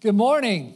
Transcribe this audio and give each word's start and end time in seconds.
Good 0.00 0.14
morning. 0.14 0.74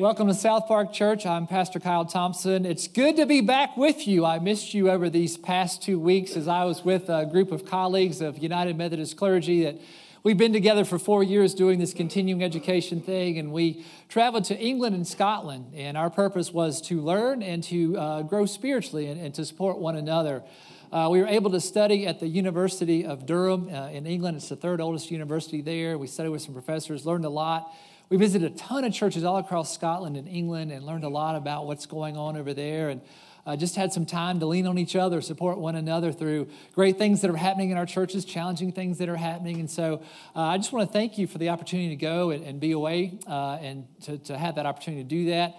Welcome 0.00 0.28
to 0.28 0.32
South 0.32 0.68
Park 0.68 0.90
Church. 0.90 1.26
I'm 1.26 1.46
Pastor 1.46 1.78
Kyle 1.78 2.06
Thompson. 2.06 2.64
It's 2.64 2.88
good 2.88 3.16
to 3.16 3.26
be 3.26 3.42
back 3.42 3.76
with 3.76 4.08
you. 4.08 4.24
I 4.24 4.38
missed 4.38 4.72
you 4.72 4.90
over 4.90 5.10
these 5.10 5.36
past 5.36 5.82
two 5.82 6.00
weeks 6.00 6.34
as 6.34 6.48
I 6.48 6.64
was 6.64 6.82
with 6.82 7.10
a 7.10 7.26
group 7.26 7.52
of 7.52 7.66
colleagues 7.66 8.22
of 8.22 8.38
United 8.38 8.78
Methodist 8.78 9.18
Clergy 9.18 9.64
that 9.64 9.78
we've 10.22 10.38
been 10.38 10.54
together 10.54 10.86
for 10.86 10.98
four 10.98 11.22
years 11.22 11.52
doing 11.52 11.78
this 11.78 11.92
continuing 11.92 12.42
education 12.42 13.02
thing, 13.02 13.38
and 13.38 13.52
we 13.52 13.84
traveled 14.08 14.44
to 14.44 14.58
England 14.58 14.96
and 14.96 15.06
Scotland. 15.06 15.74
And 15.74 15.98
our 15.98 16.08
purpose 16.08 16.50
was 16.50 16.80
to 16.88 17.02
learn 17.02 17.42
and 17.42 17.62
to 17.64 17.98
uh, 17.98 18.22
grow 18.22 18.46
spiritually 18.46 19.08
and, 19.08 19.20
and, 19.20 19.34
to 19.34 19.44
support 19.44 19.76
one 19.76 19.94
another. 19.94 20.42
Uh, 20.90 21.08
we 21.12 21.20
were 21.20 21.28
able 21.28 21.50
to 21.50 21.60
study 21.60 22.06
at 22.06 22.20
the 22.20 22.28
University 22.28 23.04
of 23.04 23.26
Durham 23.26 23.68
uh, 23.68 23.88
in 23.88 24.06
England. 24.06 24.38
It's 24.38 24.48
the 24.48 24.56
third 24.56 24.80
oldest 24.80 25.10
university 25.10 25.60
there. 25.60 25.98
We 25.98 26.06
studied 26.06 26.30
with 26.30 26.40
some 26.40 26.54
professors, 26.54 27.04
learned 27.04 27.26
a 27.26 27.28
lot. 27.28 27.70
We 28.08 28.16
visited 28.18 28.52
a 28.52 28.54
ton 28.54 28.84
of 28.84 28.92
churches 28.92 29.24
all 29.24 29.38
across 29.38 29.74
Scotland 29.74 30.16
and 30.16 30.28
England 30.28 30.70
and 30.70 30.86
learned 30.86 31.02
a 31.02 31.08
lot 31.08 31.34
about 31.34 31.66
what's 31.66 31.86
going 31.86 32.16
on 32.16 32.36
over 32.36 32.54
there 32.54 32.88
and 32.88 33.00
uh, 33.44 33.56
just 33.56 33.74
had 33.74 33.92
some 33.92 34.06
time 34.06 34.38
to 34.38 34.46
lean 34.46 34.68
on 34.68 34.78
each 34.78 34.94
other, 34.94 35.20
support 35.20 35.58
one 35.58 35.74
another 35.74 36.12
through 36.12 36.48
great 36.72 36.98
things 36.98 37.20
that 37.22 37.30
are 37.32 37.36
happening 37.36 37.70
in 37.70 37.76
our 37.76 37.86
churches, 37.86 38.24
challenging 38.24 38.70
things 38.70 38.98
that 38.98 39.08
are 39.08 39.16
happening. 39.16 39.58
And 39.58 39.68
so 39.68 40.02
uh, 40.36 40.42
I 40.42 40.56
just 40.56 40.72
want 40.72 40.88
to 40.88 40.92
thank 40.92 41.18
you 41.18 41.26
for 41.26 41.38
the 41.38 41.48
opportunity 41.48 41.88
to 41.88 41.96
go 41.96 42.30
and, 42.30 42.44
and 42.44 42.60
be 42.60 42.70
away 42.70 43.18
uh, 43.26 43.58
and 43.60 43.86
to, 44.02 44.18
to 44.18 44.38
have 44.38 44.54
that 44.54 44.66
opportunity 44.66 45.02
to 45.02 45.08
do 45.08 45.30
that. 45.30 45.58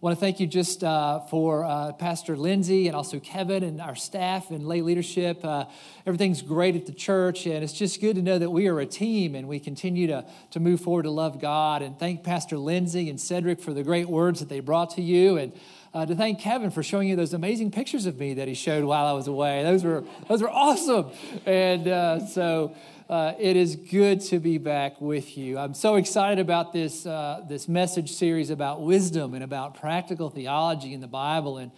I 0.00 0.04
want 0.06 0.16
to 0.16 0.20
thank 0.20 0.38
you 0.38 0.46
just 0.46 0.84
uh, 0.84 1.18
for 1.22 1.64
uh, 1.64 1.90
Pastor 1.90 2.36
Lindsay 2.36 2.86
and 2.86 2.94
also 2.94 3.18
Kevin 3.18 3.64
and 3.64 3.80
our 3.80 3.96
staff 3.96 4.52
and 4.52 4.64
lay 4.64 4.80
leadership. 4.80 5.44
Uh, 5.44 5.64
everything's 6.06 6.40
great 6.40 6.76
at 6.76 6.86
the 6.86 6.92
church, 6.92 7.46
and 7.46 7.64
it's 7.64 7.72
just 7.72 8.00
good 8.00 8.14
to 8.14 8.22
know 8.22 8.38
that 8.38 8.48
we 8.48 8.68
are 8.68 8.78
a 8.78 8.86
team 8.86 9.34
and 9.34 9.48
we 9.48 9.58
continue 9.58 10.06
to, 10.06 10.24
to 10.52 10.60
move 10.60 10.80
forward 10.80 11.02
to 11.02 11.10
love 11.10 11.40
God. 11.40 11.82
And 11.82 11.98
thank 11.98 12.22
Pastor 12.22 12.56
Lindsay 12.56 13.10
and 13.10 13.20
Cedric 13.20 13.60
for 13.60 13.74
the 13.74 13.82
great 13.82 14.08
words 14.08 14.38
that 14.38 14.48
they 14.48 14.60
brought 14.60 14.90
to 14.90 15.02
you. 15.02 15.36
And 15.36 15.52
uh, 15.92 16.06
to 16.06 16.14
thank 16.14 16.38
Kevin 16.38 16.70
for 16.70 16.84
showing 16.84 17.08
you 17.08 17.16
those 17.16 17.34
amazing 17.34 17.72
pictures 17.72 18.06
of 18.06 18.20
me 18.20 18.34
that 18.34 18.46
he 18.46 18.54
showed 18.54 18.84
while 18.84 19.04
I 19.04 19.12
was 19.14 19.26
away. 19.26 19.64
Those 19.64 19.82
were, 19.82 20.04
those 20.28 20.40
were 20.40 20.50
awesome. 20.50 21.10
And 21.44 21.88
uh, 21.88 22.24
so, 22.24 22.76
uh, 23.08 23.32
it 23.38 23.56
is 23.56 23.74
good 23.74 24.20
to 24.20 24.38
be 24.38 24.58
back 24.58 25.00
with 25.00 25.38
you. 25.38 25.56
I'm 25.56 25.72
so 25.72 25.94
excited 25.94 26.40
about 26.40 26.74
this, 26.74 27.06
uh, 27.06 27.42
this 27.48 27.66
message 27.66 28.12
series 28.12 28.50
about 28.50 28.82
wisdom 28.82 29.32
and 29.32 29.42
about 29.42 29.74
practical 29.74 30.28
theology 30.28 30.92
in 30.92 31.00
the 31.00 31.06
Bible. 31.06 31.56
And, 31.56 31.72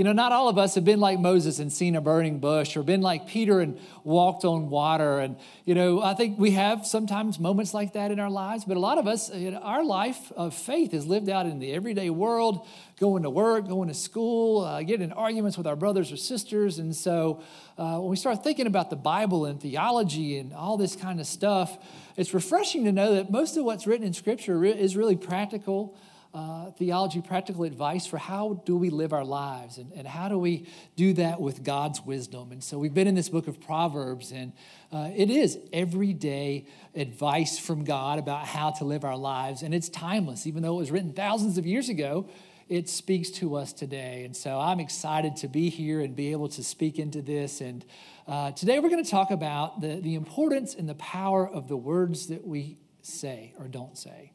you 0.00 0.04
know, 0.04 0.14
not 0.14 0.32
all 0.32 0.48
of 0.48 0.56
us 0.56 0.76
have 0.76 0.84
been 0.86 0.98
like 0.98 1.20
Moses 1.20 1.58
and 1.58 1.70
seen 1.70 1.94
a 1.94 2.00
burning 2.00 2.38
bush 2.38 2.74
or 2.74 2.82
been 2.82 3.02
like 3.02 3.26
Peter 3.26 3.60
and 3.60 3.78
walked 4.02 4.46
on 4.46 4.70
water. 4.70 5.18
And, 5.18 5.36
you 5.66 5.74
know, 5.74 6.00
I 6.02 6.14
think 6.14 6.38
we 6.38 6.52
have 6.52 6.86
sometimes 6.86 7.38
moments 7.38 7.74
like 7.74 7.92
that 7.92 8.10
in 8.10 8.18
our 8.18 8.30
lives, 8.30 8.64
but 8.64 8.78
a 8.78 8.80
lot 8.80 8.96
of 8.96 9.06
us, 9.06 9.30
our 9.60 9.84
life 9.84 10.32
of 10.32 10.54
faith 10.54 10.94
is 10.94 11.06
lived 11.06 11.28
out 11.28 11.44
in 11.44 11.58
the 11.58 11.74
everyday 11.74 12.08
world, 12.08 12.66
going 12.98 13.24
to 13.24 13.28
work, 13.28 13.68
going 13.68 13.88
to 13.88 13.94
school, 13.94 14.64
uh, 14.64 14.82
getting 14.82 15.02
in 15.02 15.12
arguments 15.12 15.58
with 15.58 15.66
our 15.66 15.76
brothers 15.76 16.10
or 16.10 16.16
sisters. 16.16 16.78
And 16.78 16.96
so 16.96 17.42
uh, 17.76 17.98
when 17.98 18.08
we 18.08 18.16
start 18.16 18.42
thinking 18.42 18.66
about 18.66 18.88
the 18.88 18.96
Bible 18.96 19.44
and 19.44 19.60
theology 19.60 20.38
and 20.38 20.54
all 20.54 20.78
this 20.78 20.96
kind 20.96 21.20
of 21.20 21.26
stuff, 21.26 21.76
it's 22.16 22.32
refreshing 22.32 22.84
to 22.84 22.92
know 22.92 23.16
that 23.16 23.30
most 23.30 23.58
of 23.58 23.66
what's 23.66 23.86
written 23.86 24.06
in 24.06 24.14
Scripture 24.14 24.64
is 24.64 24.96
really 24.96 25.16
practical. 25.16 25.94
Uh, 26.32 26.70
theology, 26.72 27.20
practical 27.20 27.64
advice 27.64 28.06
for 28.06 28.16
how 28.16 28.62
do 28.64 28.76
we 28.76 28.88
live 28.88 29.12
our 29.12 29.24
lives 29.24 29.78
and, 29.78 29.90
and 29.94 30.06
how 30.06 30.28
do 30.28 30.38
we 30.38 30.64
do 30.94 31.12
that 31.12 31.40
with 31.40 31.64
God's 31.64 32.00
wisdom. 32.02 32.52
And 32.52 32.62
so 32.62 32.78
we've 32.78 32.94
been 32.94 33.08
in 33.08 33.16
this 33.16 33.28
book 33.28 33.48
of 33.48 33.60
Proverbs, 33.60 34.30
and 34.30 34.52
uh, 34.92 35.10
it 35.16 35.28
is 35.28 35.58
everyday 35.72 36.66
advice 36.94 37.58
from 37.58 37.82
God 37.82 38.20
about 38.20 38.46
how 38.46 38.70
to 38.70 38.84
live 38.84 39.04
our 39.04 39.16
lives. 39.16 39.62
And 39.62 39.74
it's 39.74 39.88
timeless, 39.88 40.46
even 40.46 40.62
though 40.62 40.76
it 40.76 40.80
was 40.80 40.92
written 40.92 41.12
thousands 41.12 41.58
of 41.58 41.66
years 41.66 41.88
ago 41.88 42.28
it 42.70 42.88
speaks 42.88 43.30
to 43.30 43.56
us 43.56 43.72
today. 43.72 44.22
And 44.24 44.34
so 44.34 44.56
I'm 44.58 44.78
excited 44.78 45.34
to 45.38 45.48
be 45.48 45.70
here 45.70 46.00
and 46.00 46.14
be 46.14 46.30
able 46.30 46.48
to 46.50 46.62
speak 46.62 47.00
into 47.00 47.20
this. 47.20 47.60
And 47.60 47.84
uh, 48.28 48.52
today 48.52 48.78
we're 48.78 48.90
going 48.90 49.04
to 49.04 49.10
talk 49.10 49.32
about 49.32 49.80
the, 49.80 49.96
the 49.96 50.14
importance 50.14 50.76
and 50.76 50.88
the 50.88 50.94
power 50.94 51.46
of 51.46 51.66
the 51.66 51.76
words 51.76 52.28
that 52.28 52.46
we 52.46 52.78
say 53.02 53.54
or 53.58 53.66
don't 53.66 53.98
say, 53.98 54.32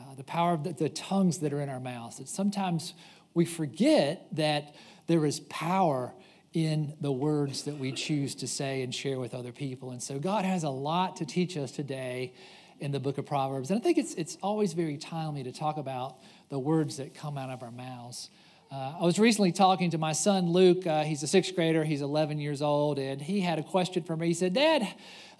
uh, 0.00 0.14
the 0.16 0.24
power 0.24 0.54
of 0.54 0.64
the, 0.64 0.72
the 0.72 0.88
tongues 0.88 1.38
that 1.38 1.52
are 1.52 1.60
in 1.60 1.68
our 1.68 1.80
mouths. 1.80 2.18
That 2.18 2.28
sometimes 2.28 2.94
we 3.34 3.44
forget 3.44 4.26
that 4.32 4.74
there 5.06 5.24
is 5.26 5.40
power 5.40 6.12
in 6.52 6.94
the 7.00 7.12
words 7.12 7.62
that 7.64 7.78
we 7.78 7.92
choose 7.92 8.34
to 8.36 8.48
say 8.48 8.82
and 8.82 8.94
share 8.94 9.20
with 9.20 9.34
other 9.34 9.52
people. 9.52 9.90
And 9.90 10.02
so 10.02 10.18
God 10.18 10.44
has 10.44 10.64
a 10.64 10.70
lot 10.70 11.16
to 11.16 11.26
teach 11.26 11.56
us 11.56 11.70
today 11.70 12.32
in 12.80 12.90
the 12.90 12.98
book 12.98 13.18
of 13.18 13.26
Proverbs. 13.26 13.70
And 13.70 13.78
I 13.78 13.82
think 13.82 13.98
it's, 13.98 14.14
it's 14.14 14.36
always 14.42 14.72
very 14.72 14.96
timely 14.96 15.44
to 15.44 15.52
talk 15.52 15.76
about 15.76 16.16
the 16.48 16.58
words 16.58 16.96
that 16.96 17.14
come 17.14 17.38
out 17.38 17.50
of 17.50 17.62
our 17.62 17.70
mouths. 17.70 18.30
Uh, 18.72 18.94
I 19.00 19.04
was 19.04 19.18
recently 19.18 19.50
talking 19.50 19.90
to 19.90 19.98
my 19.98 20.12
son 20.12 20.52
Luke. 20.52 20.86
Uh, 20.86 21.02
he's 21.02 21.24
a 21.24 21.26
sixth 21.26 21.56
grader, 21.56 21.82
he's 21.82 22.02
11 22.02 22.38
years 22.38 22.62
old, 22.62 23.00
and 23.00 23.20
he 23.20 23.40
had 23.40 23.58
a 23.58 23.64
question 23.64 24.04
for 24.04 24.16
me. 24.16 24.28
He 24.28 24.34
said, 24.34 24.52
Dad, 24.52 24.86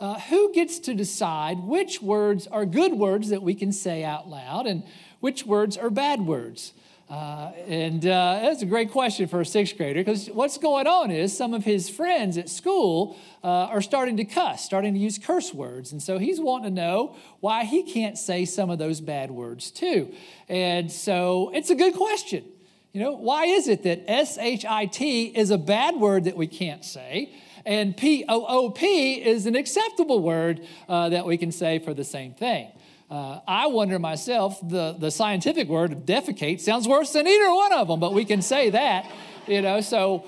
uh, 0.00 0.18
who 0.18 0.52
gets 0.52 0.80
to 0.80 0.94
decide 0.94 1.60
which 1.60 2.02
words 2.02 2.48
are 2.48 2.66
good 2.66 2.92
words 2.92 3.28
that 3.28 3.40
we 3.40 3.54
can 3.54 3.70
say 3.70 4.02
out 4.02 4.28
loud 4.28 4.66
and 4.66 4.82
which 5.20 5.46
words 5.46 5.76
are 5.76 5.90
bad 5.90 6.22
words? 6.22 6.72
Uh, 7.08 7.52
and 7.68 8.04
uh, 8.04 8.40
that's 8.42 8.62
a 8.62 8.66
great 8.66 8.90
question 8.90 9.28
for 9.28 9.40
a 9.40 9.46
sixth 9.46 9.76
grader 9.76 10.00
because 10.00 10.26
what's 10.26 10.58
going 10.58 10.88
on 10.88 11.12
is 11.12 11.36
some 11.36 11.54
of 11.54 11.62
his 11.62 11.88
friends 11.88 12.36
at 12.36 12.48
school 12.48 13.16
uh, 13.44 13.46
are 13.46 13.80
starting 13.80 14.16
to 14.16 14.24
cuss, 14.24 14.64
starting 14.64 14.92
to 14.92 14.98
use 14.98 15.18
curse 15.18 15.54
words. 15.54 15.92
And 15.92 16.02
so 16.02 16.18
he's 16.18 16.40
wanting 16.40 16.74
to 16.74 16.82
know 16.82 17.14
why 17.38 17.62
he 17.62 17.84
can't 17.84 18.18
say 18.18 18.44
some 18.44 18.70
of 18.70 18.80
those 18.80 19.00
bad 19.00 19.30
words 19.30 19.70
too. 19.70 20.12
And 20.48 20.90
so 20.90 21.52
it's 21.54 21.70
a 21.70 21.76
good 21.76 21.94
question. 21.94 22.44
You 22.92 23.00
know, 23.00 23.12
why 23.12 23.44
is 23.44 23.68
it 23.68 23.84
that 23.84 24.02
S 24.10 24.36
H 24.36 24.64
I 24.64 24.86
T 24.86 25.26
is 25.26 25.50
a 25.50 25.58
bad 25.58 25.96
word 25.96 26.24
that 26.24 26.36
we 26.36 26.48
can't 26.48 26.84
say? 26.84 27.32
And 27.64 27.96
P 27.96 28.24
O 28.28 28.44
O 28.46 28.70
P 28.70 29.14
is 29.14 29.46
an 29.46 29.54
acceptable 29.54 30.20
word 30.20 30.66
uh, 30.88 31.08
that 31.10 31.24
we 31.24 31.36
can 31.36 31.52
say 31.52 31.78
for 31.78 31.94
the 31.94 32.04
same 32.04 32.34
thing. 32.34 32.72
Uh, 33.08 33.40
I 33.46 33.66
wonder 33.66 33.98
myself, 33.98 34.60
the, 34.62 34.96
the 34.98 35.10
scientific 35.10 35.68
word 35.68 36.06
defecate 36.06 36.60
sounds 36.60 36.86
worse 36.86 37.12
than 37.12 37.26
either 37.26 37.52
one 37.52 37.72
of 37.72 37.88
them, 37.88 37.98
but 37.98 38.12
we 38.12 38.24
can 38.24 38.40
say 38.40 38.70
that, 38.70 39.10
you 39.46 39.62
know. 39.62 39.80
So, 39.80 40.24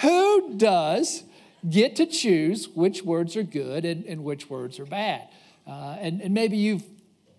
who 0.00 0.54
does 0.56 1.24
get 1.68 1.96
to 1.96 2.06
choose 2.06 2.68
which 2.70 3.02
words 3.02 3.36
are 3.36 3.42
good 3.42 3.84
and, 3.84 4.04
and 4.06 4.24
which 4.24 4.48
words 4.50 4.78
are 4.78 4.86
bad? 4.86 5.28
Uh, 5.66 5.96
and, 6.00 6.20
and 6.20 6.34
maybe 6.34 6.56
you've 6.56 6.84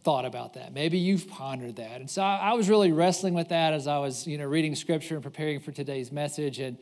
thought 0.03 0.25
about 0.25 0.53
that. 0.55 0.73
Maybe 0.73 0.97
you've 0.97 1.27
pondered 1.27 1.77
that. 1.77 2.01
And 2.01 2.09
so 2.09 2.21
I, 2.21 2.51
I, 2.51 2.53
was 2.53 2.67
really 2.69 2.91
wrestling 2.91 3.33
with 3.33 3.49
that 3.49 3.73
as 3.73 3.87
I 3.87 3.99
was, 3.99 4.27
you 4.27 4.37
know, 4.37 4.45
reading 4.45 4.75
scripture 4.75 5.15
and 5.15 5.23
preparing 5.23 5.59
for 5.59 5.71
today's 5.71 6.11
message. 6.11 6.59
And 6.59 6.77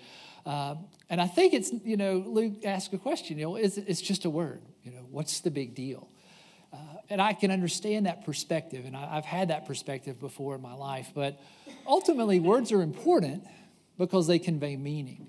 uh, 0.45 0.75
and 1.09 1.21
I 1.21 1.27
think 1.27 1.53
it's, 1.53 1.71
you 1.83 1.97
know, 1.97 2.23
Luke 2.25 2.65
asked 2.65 2.93
a 2.93 2.97
question, 2.97 3.37
you 3.37 3.45
know, 3.45 3.55
it's, 3.57 3.77
it's 3.77 4.01
just 4.01 4.25
a 4.25 4.29
word. 4.29 4.61
You 4.83 4.91
know, 4.91 5.05
what's 5.11 5.41
the 5.41 5.51
big 5.51 5.75
deal? 5.75 6.09
Uh, 6.73 6.77
and 7.09 7.21
I 7.21 7.33
can 7.33 7.51
understand 7.51 8.05
that 8.05 8.25
perspective, 8.25 8.85
and 8.85 8.95
I, 8.95 9.15
have 9.15 9.25
had 9.25 9.49
that 9.49 9.65
perspective 9.65 10.19
before 10.19 10.55
in 10.55 10.61
my 10.61 10.73
life. 10.73 11.11
But 11.13 11.39
ultimately, 11.85 12.39
words 12.39 12.71
are 12.71 12.81
important 12.81 13.45
because 13.97 14.27
they 14.27 14.39
convey 14.39 14.77
meaning. 14.77 15.27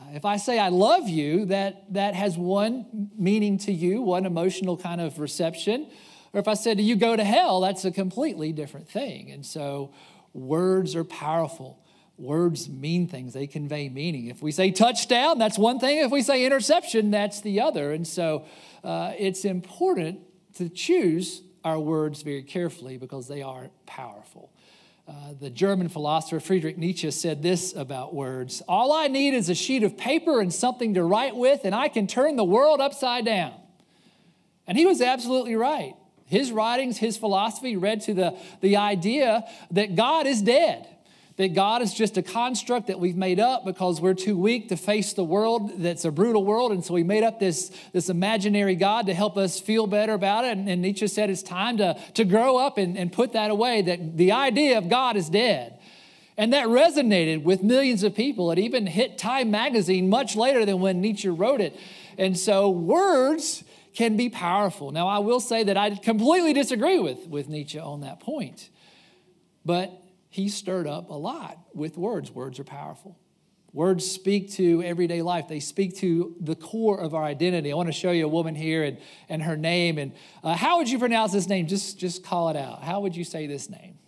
Uh, 0.00 0.14
if 0.14 0.24
I 0.24 0.38
say 0.38 0.58
I 0.58 0.70
love 0.70 1.08
you, 1.08 1.44
that, 1.46 1.92
that 1.92 2.14
has 2.14 2.38
one 2.38 3.10
meaning 3.16 3.58
to 3.58 3.72
you, 3.72 4.00
one 4.00 4.24
emotional 4.24 4.76
kind 4.76 5.00
of 5.00 5.20
reception. 5.20 5.90
Or 6.34 6.40
if 6.40 6.48
I 6.48 6.54
said 6.54 6.78
to 6.78 6.82
you, 6.82 6.96
go 6.96 7.14
to 7.14 7.22
hell, 7.22 7.60
that's 7.60 7.84
a 7.84 7.92
completely 7.92 8.52
different 8.52 8.88
thing. 8.88 9.30
And 9.30 9.46
so 9.46 9.92
words 10.32 10.96
are 10.96 11.04
powerful. 11.04 11.78
Words 12.18 12.68
mean 12.68 13.06
things, 13.06 13.32
they 13.32 13.46
convey 13.46 13.88
meaning. 13.88 14.26
If 14.26 14.42
we 14.42 14.50
say 14.50 14.72
touchdown, 14.72 15.38
that's 15.38 15.58
one 15.58 15.78
thing. 15.78 15.98
If 15.98 16.10
we 16.10 16.22
say 16.22 16.44
interception, 16.44 17.12
that's 17.12 17.40
the 17.40 17.60
other. 17.60 17.92
And 17.92 18.06
so 18.06 18.44
uh, 18.82 19.12
it's 19.16 19.44
important 19.44 20.20
to 20.56 20.68
choose 20.68 21.42
our 21.64 21.78
words 21.78 22.22
very 22.22 22.42
carefully 22.42 22.98
because 22.98 23.28
they 23.28 23.42
are 23.42 23.70
powerful. 23.86 24.50
Uh, 25.06 25.34
the 25.38 25.50
German 25.50 25.88
philosopher 25.88 26.40
Friedrich 26.40 26.78
Nietzsche 26.78 27.10
said 27.10 27.42
this 27.42 27.74
about 27.76 28.14
words 28.14 28.62
All 28.68 28.92
I 28.92 29.06
need 29.06 29.34
is 29.34 29.48
a 29.48 29.54
sheet 29.54 29.82
of 29.82 29.96
paper 29.96 30.40
and 30.40 30.52
something 30.52 30.94
to 30.94 31.04
write 31.04 31.36
with, 31.36 31.64
and 31.64 31.74
I 31.74 31.88
can 31.88 32.06
turn 32.06 32.36
the 32.36 32.44
world 32.44 32.80
upside 32.80 33.24
down. 33.24 33.54
And 34.66 34.78
he 34.78 34.86
was 34.86 35.00
absolutely 35.00 35.56
right. 35.56 35.94
His 36.34 36.50
writings, 36.50 36.98
his 36.98 37.16
philosophy 37.16 37.76
read 37.76 38.00
to 38.02 38.14
the, 38.14 38.36
the 38.60 38.76
idea 38.76 39.44
that 39.70 39.94
God 39.94 40.26
is 40.26 40.42
dead 40.42 40.88
that 41.36 41.52
God 41.52 41.82
is 41.82 41.92
just 41.92 42.16
a 42.16 42.22
construct 42.22 42.86
that 42.86 43.00
we've 43.00 43.16
made 43.16 43.40
up 43.40 43.64
because 43.64 44.00
we're 44.00 44.14
too 44.14 44.38
weak 44.38 44.68
to 44.68 44.76
face 44.76 45.14
the 45.14 45.24
world 45.24 45.72
that's 45.78 46.04
a 46.04 46.12
brutal 46.12 46.44
world. 46.44 46.70
And 46.70 46.84
so 46.84 46.94
we 46.94 47.02
made 47.02 47.24
up 47.24 47.40
this, 47.40 47.72
this 47.92 48.08
imaginary 48.08 48.76
God 48.76 49.06
to 49.06 49.14
help 49.14 49.36
us 49.36 49.58
feel 49.58 49.88
better 49.88 50.12
about 50.12 50.44
it. 50.44 50.56
And, 50.56 50.68
and 50.68 50.80
Nietzsche 50.80 51.08
said 51.08 51.30
it's 51.30 51.42
time 51.42 51.78
to, 51.78 51.98
to 52.14 52.24
grow 52.24 52.56
up 52.56 52.78
and, 52.78 52.96
and 52.96 53.12
put 53.12 53.32
that 53.32 53.50
away, 53.50 53.82
that 53.82 54.16
the 54.16 54.30
idea 54.30 54.78
of 54.78 54.88
God 54.88 55.16
is 55.16 55.28
dead. 55.28 55.76
And 56.36 56.52
that 56.52 56.66
resonated 56.66 57.42
with 57.42 57.62
millions 57.62 58.04
of 58.04 58.14
people. 58.14 58.52
It 58.52 58.58
even 58.58 58.86
hit 58.86 59.18
Time 59.18 59.50
magazine 59.50 60.08
much 60.08 60.36
later 60.36 60.64
than 60.64 60.80
when 60.80 61.00
Nietzsche 61.00 61.28
wrote 61.28 61.60
it. 61.60 61.76
And 62.16 62.38
so 62.38 62.70
words 62.70 63.63
can 63.94 64.16
be 64.16 64.28
powerful. 64.28 64.90
Now, 64.90 65.06
I 65.06 65.20
will 65.20 65.40
say 65.40 65.64
that 65.64 65.76
I 65.76 65.90
completely 65.90 66.52
disagree 66.52 66.98
with, 66.98 67.26
with 67.28 67.48
Nietzsche 67.48 67.78
on 67.78 68.00
that 68.00 68.20
point, 68.20 68.68
but 69.64 69.92
he 70.28 70.48
stirred 70.48 70.86
up 70.86 71.10
a 71.10 71.14
lot 71.14 71.58
with 71.72 71.96
words. 71.96 72.30
Words 72.30 72.58
are 72.58 72.64
powerful. 72.64 73.16
Words 73.72 74.08
speak 74.08 74.52
to 74.52 74.82
everyday 74.84 75.22
life. 75.22 75.48
They 75.48 75.60
speak 75.60 75.96
to 75.96 76.36
the 76.40 76.54
core 76.54 77.00
of 77.00 77.14
our 77.14 77.24
identity. 77.24 77.72
I 77.72 77.74
want 77.76 77.88
to 77.88 77.92
show 77.92 78.12
you 78.12 78.24
a 78.24 78.28
woman 78.28 78.54
here 78.54 78.84
and, 78.84 78.98
and 79.28 79.42
her 79.42 79.56
name. 79.56 79.98
And 79.98 80.12
uh, 80.44 80.54
how 80.54 80.78
would 80.78 80.88
you 80.88 80.98
pronounce 80.98 81.32
this 81.32 81.48
name? 81.48 81.66
Just, 81.66 81.98
just 81.98 82.24
call 82.24 82.50
it 82.50 82.56
out. 82.56 82.82
How 82.82 83.00
would 83.00 83.16
you 83.16 83.24
say 83.24 83.46
this 83.46 83.68
name? 83.68 83.98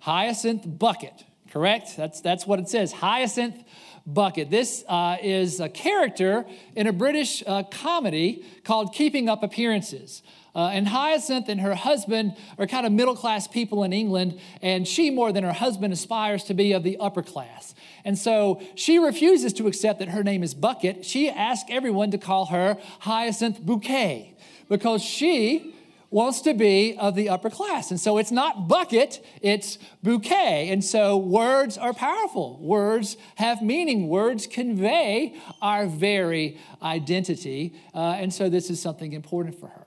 Hyacinth 0.00 0.64
Bucket, 0.66 1.24
correct? 1.50 1.96
That's, 1.96 2.20
that's 2.20 2.46
what 2.46 2.60
it 2.60 2.68
says. 2.68 2.92
Hyacinth 2.92 3.64
Bucket. 4.06 4.50
This 4.50 4.84
uh, 4.88 5.16
is 5.20 5.58
a 5.58 5.68
character 5.68 6.46
in 6.76 6.86
a 6.86 6.92
British 6.92 7.42
uh, 7.46 7.64
comedy 7.64 8.44
called 8.62 8.94
Keeping 8.94 9.28
Up 9.28 9.42
Appearances. 9.42 10.22
Uh, 10.54 10.70
and 10.72 10.88
Hyacinth 10.88 11.48
and 11.48 11.60
her 11.60 11.74
husband 11.74 12.34
are 12.58 12.66
kind 12.66 12.86
of 12.86 12.92
middle 12.92 13.14
class 13.14 13.46
people 13.46 13.84
in 13.84 13.92
England, 13.92 14.40
and 14.62 14.88
she, 14.88 15.10
more 15.10 15.30
than 15.30 15.44
her 15.44 15.52
husband, 15.52 15.92
aspires 15.92 16.44
to 16.44 16.54
be 16.54 16.72
of 16.72 16.82
the 16.82 16.96
upper 16.98 17.22
class. 17.22 17.74
And 18.06 18.16
so 18.16 18.62
she 18.74 18.98
refuses 18.98 19.52
to 19.54 19.66
accept 19.66 19.98
that 19.98 20.08
her 20.08 20.22
name 20.22 20.42
is 20.42 20.54
Bucket. 20.54 21.04
She 21.04 21.28
asks 21.28 21.68
everyone 21.70 22.10
to 22.12 22.18
call 22.18 22.46
her 22.46 22.78
Hyacinth 23.00 23.60
Bouquet 23.60 24.34
because 24.68 25.02
she 25.02 25.75
wants 26.16 26.40
to 26.40 26.54
be 26.54 26.96
of 26.96 27.14
the 27.14 27.28
upper 27.28 27.50
class. 27.50 27.90
And 27.90 28.00
so 28.00 28.16
it's 28.16 28.32
not 28.32 28.68
bucket, 28.68 29.22
it's 29.42 29.76
bouquet. 30.02 30.70
And 30.70 30.82
so 30.82 31.18
words 31.18 31.76
are 31.76 31.92
powerful. 31.92 32.58
Words 32.58 33.18
have 33.34 33.60
meaning. 33.60 34.08
Words 34.08 34.46
convey 34.46 35.34
our 35.60 35.86
very 35.86 36.58
identity. 36.82 37.74
Uh, 37.94 38.16
and 38.18 38.32
so 38.32 38.48
this 38.48 38.70
is 38.70 38.80
something 38.80 39.12
important 39.12 39.60
for 39.60 39.66
her. 39.66 39.85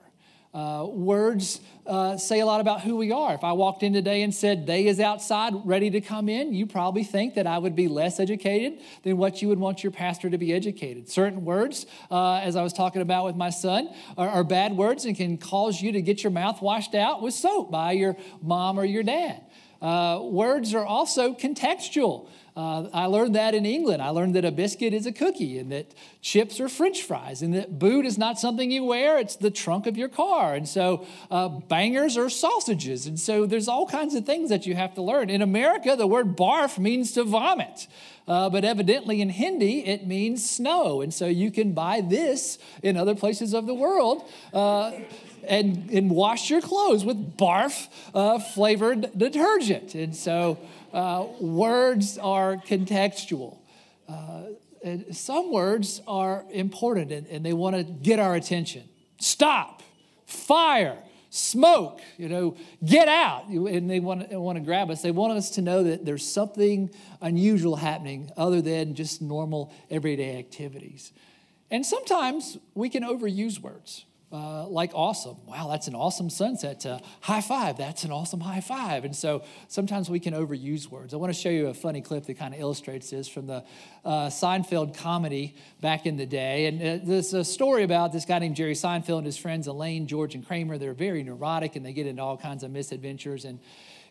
Uh, 0.52 0.84
words 0.90 1.60
uh, 1.86 2.16
say 2.16 2.40
a 2.40 2.46
lot 2.46 2.60
about 2.60 2.80
who 2.80 2.96
we 2.96 3.12
are. 3.12 3.34
If 3.34 3.44
I 3.44 3.52
walked 3.52 3.84
in 3.84 3.92
today 3.92 4.22
and 4.22 4.34
said, 4.34 4.66
they 4.66 4.88
is 4.88 4.98
outside, 4.98 5.54
ready 5.64 5.90
to 5.90 6.00
come 6.00 6.28
in, 6.28 6.52
you 6.52 6.66
probably 6.66 7.04
think 7.04 7.34
that 7.34 7.46
I 7.46 7.56
would 7.56 7.76
be 7.76 7.86
less 7.86 8.18
educated 8.18 8.80
than 9.04 9.16
what 9.16 9.42
you 9.42 9.48
would 9.48 9.60
want 9.60 9.84
your 9.84 9.92
pastor 9.92 10.28
to 10.28 10.38
be 10.38 10.52
educated. 10.52 11.08
Certain 11.08 11.44
words, 11.44 11.86
uh, 12.10 12.38
as 12.38 12.56
I 12.56 12.64
was 12.64 12.72
talking 12.72 13.00
about 13.00 13.26
with 13.26 13.36
my 13.36 13.50
son, 13.50 13.90
are, 14.18 14.28
are 14.28 14.44
bad 14.44 14.76
words 14.76 15.04
and 15.04 15.16
can 15.16 15.38
cause 15.38 15.80
you 15.80 15.92
to 15.92 16.02
get 16.02 16.24
your 16.24 16.32
mouth 16.32 16.60
washed 16.60 16.96
out 16.96 17.22
with 17.22 17.34
soap 17.34 17.70
by 17.70 17.92
your 17.92 18.16
mom 18.42 18.76
or 18.76 18.84
your 18.84 19.04
dad. 19.04 19.40
Uh, 19.80 20.18
words 20.20 20.74
are 20.74 20.84
also 20.84 21.32
contextual. 21.32 22.28
Uh, 22.56 22.88
I 22.92 23.06
learned 23.06 23.34
that 23.36 23.54
in 23.54 23.64
England. 23.64 24.02
I 24.02 24.08
learned 24.08 24.34
that 24.34 24.44
a 24.44 24.50
biscuit 24.50 24.92
is 24.92 25.06
a 25.06 25.12
cookie 25.12 25.58
and 25.58 25.70
that 25.72 25.94
chips 26.20 26.60
are 26.60 26.68
french 26.68 27.02
fries 27.02 27.42
and 27.42 27.54
that 27.54 27.78
boot 27.78 28.04
is 28.04 28.18
not 28.18 28.38
something 28.38 28.70
you 28.70 28.84
wear, 28.84 29.18
it's 29.18 29.36
the 29.36 29.50
trunk 29.50 29.86
of 29.86 29.96
your 29.96 30.08
car. 30.08 30.54
And 30.54 30.68
so 30.68 31.06
uh, 31.30 31.48
bangers 31.48 32.16
are 32.16 32.28
sausages. 32.28 33.06
And 33.06 33.18
so 33.18 33.46
there's 33.46 33.68
all 33.68 33.86
kinds 33.86 34.14
of 34.14 34.26
things 34.26 34.50
that 34.50 34.66
you 34.66 34.74
have 34.74 34.94
to 34.94 35.02
learn. 35.02 35.30
In 35.30 35.42
America, 35.42 35.94
the 35.96 36.06
word 36.06 36.36
barf 36.36 36.78
means 36.78 37.12
to 37.12 37.24
vomit. 37.24 37.86
Uh, 38.26 38.48
but 38.48 38.64
evidently 38.64 39.20
in 39.20 39.28
Hindi, 39.28 39.86
it 39.86 40.06
means 40.06 40.48
snow. 40.48 41.00
And 41.00 41.12
so 41.12 41.26
you 41.26 41.50
can 41.50 41.72
buy 41.72 42.00
this 42.00 42.58
in 42.82 42.96
other 42.96 43.14
places 43.14 43.54
of 43.54 43.66
the 43.66 43.74
world 43.74 44.28
uh, 44.52 44.92
and, 45.44 45.90
and 45.90 46.10
wash 46.10 46.50
your 46.50 46.60
clothes 46.60 47.04
with 47.04 47.36
barf 47.36 47.88
uh, 48.14 48.38
flavored 48.38 49.10
detergent. 49.18 49.94
And 49.94 50.14
so 50.14 50.58
uh, 50.92 51.26
words 51.40 52.18
are 52.18 52.56
contextual. 52.56 53.58
Uh, 54.08 54.42
some 55.12 55.52
words 55.52 56.00
are 56.06 56.44
important 56.50 57.12
and, 57.12 57.26
and 57.26 57.44
they 57.44 57.52
want 57.52 57.76
to 57.76 57.84
get 57.84 58.18
our 58.18 58.34
attention. 58.34 58.88
Stop, 59.18 59.82
fire, 60.26 60.98
smoke, 61.28 62.00
you 62.16 62.28
know, 62.28 62.56
get 62.84 63.08
out. 63.08 63.48
And 63.48 63.88
they 63.88 64.00
want, 64.00 64.30
to, 64.30 64.40
want 64.40 64.56
to 64.56 64.64
grab 64.64 64.90
us. 64.90 65.02
They 65.02 65.10
want 65.10 65.34
us 65.34 65.50
to 65.50 65.62
know 65.62 65.84
that 65.84 66.04
there's 66.04 66.26
something 66.26 66.90
unusual 67.20 67.76
happening 67.76 68.30
other 68.36 68.60
than 68.60 68.94
just 68.94 69.22
normal 69.22 69.72
everyday 69.90 70.38
activities. 70.38 71.12
And 71.70 71.86
sometimes 71.86 72.58
we 72.74 72.88
can 72.88 73.04
overuse 73.04 73.60
words 73.60 74.04
uh, 74.32 74.66
like 74.68 74.92
awesome. 74.94 75.36
Wow, 75.46 75.68
that's 75.68 75.88
an 75.88 75.94
awesome 75.94 76.30
sunset. 76.30 76.84
High 77.20 77.40
five, 77.40 77.76
that's 77.76 78.04
an 78.04 78.12
awesome 78.12 78.40
high 78.40 78.60
five. 78.60 79.04
And 79.04 79.14
so 79.14 79.42
sometimes 79.66 80.08
we 80.08 80.20
can 80.20 80.34
overuse 80.34 80.88
words. 80.88 81.12
I 81.12 81.16
want 81.16 81.32
to 81.34 81.38
show 81.38 81.48
you 81.48 81.66
a 81.66 81.74
funny 81.74 82.00
clip 82.00 82.26
that 82.26 82.38
kind 82.38 82.54
of 82.54 82.60
illustrates 82.60 83.10
this 83.10 83.26
from 83.26 83.46
the 83.46 83.64
uh, 84.04 84.28
Seinfeld 84.28 84.96
comedy 84.96 85.56
back 85.80 86.06
in 86.06 86.16
the 86.16 86.26
day. 86.26 86.66
And 86.66 86.80
uh, 86.80 87.04
there's 87.04 87.34
a 87.34 87.44
story 87.44 87.82
about 87.82 88.12
this 88.12 88.24
guy 88.24 88.38
named 88.38 88.54
Jerry 88.54 88.74
Seinfeld 88.74 89.18
and 89.18 89.26
his 89.26 89.36
friends 89.36 89.66
Elaine, 89.66 90.06
George, 90.06 90.36
and 90.36 90.46
Kramer. 90.46 90.78
They're 90.78 90.94
very 90.94 91.24
neurotic 91.24 91.74
and 91.74 91.84
they 91.84 91.92
get 91.92 92.06
into 92.06 92.22
all 92.22 92.36
kinds 92.36 92.62
of 92.62 92.70
misadventures. 92.70 93.44
And 93.44 93.58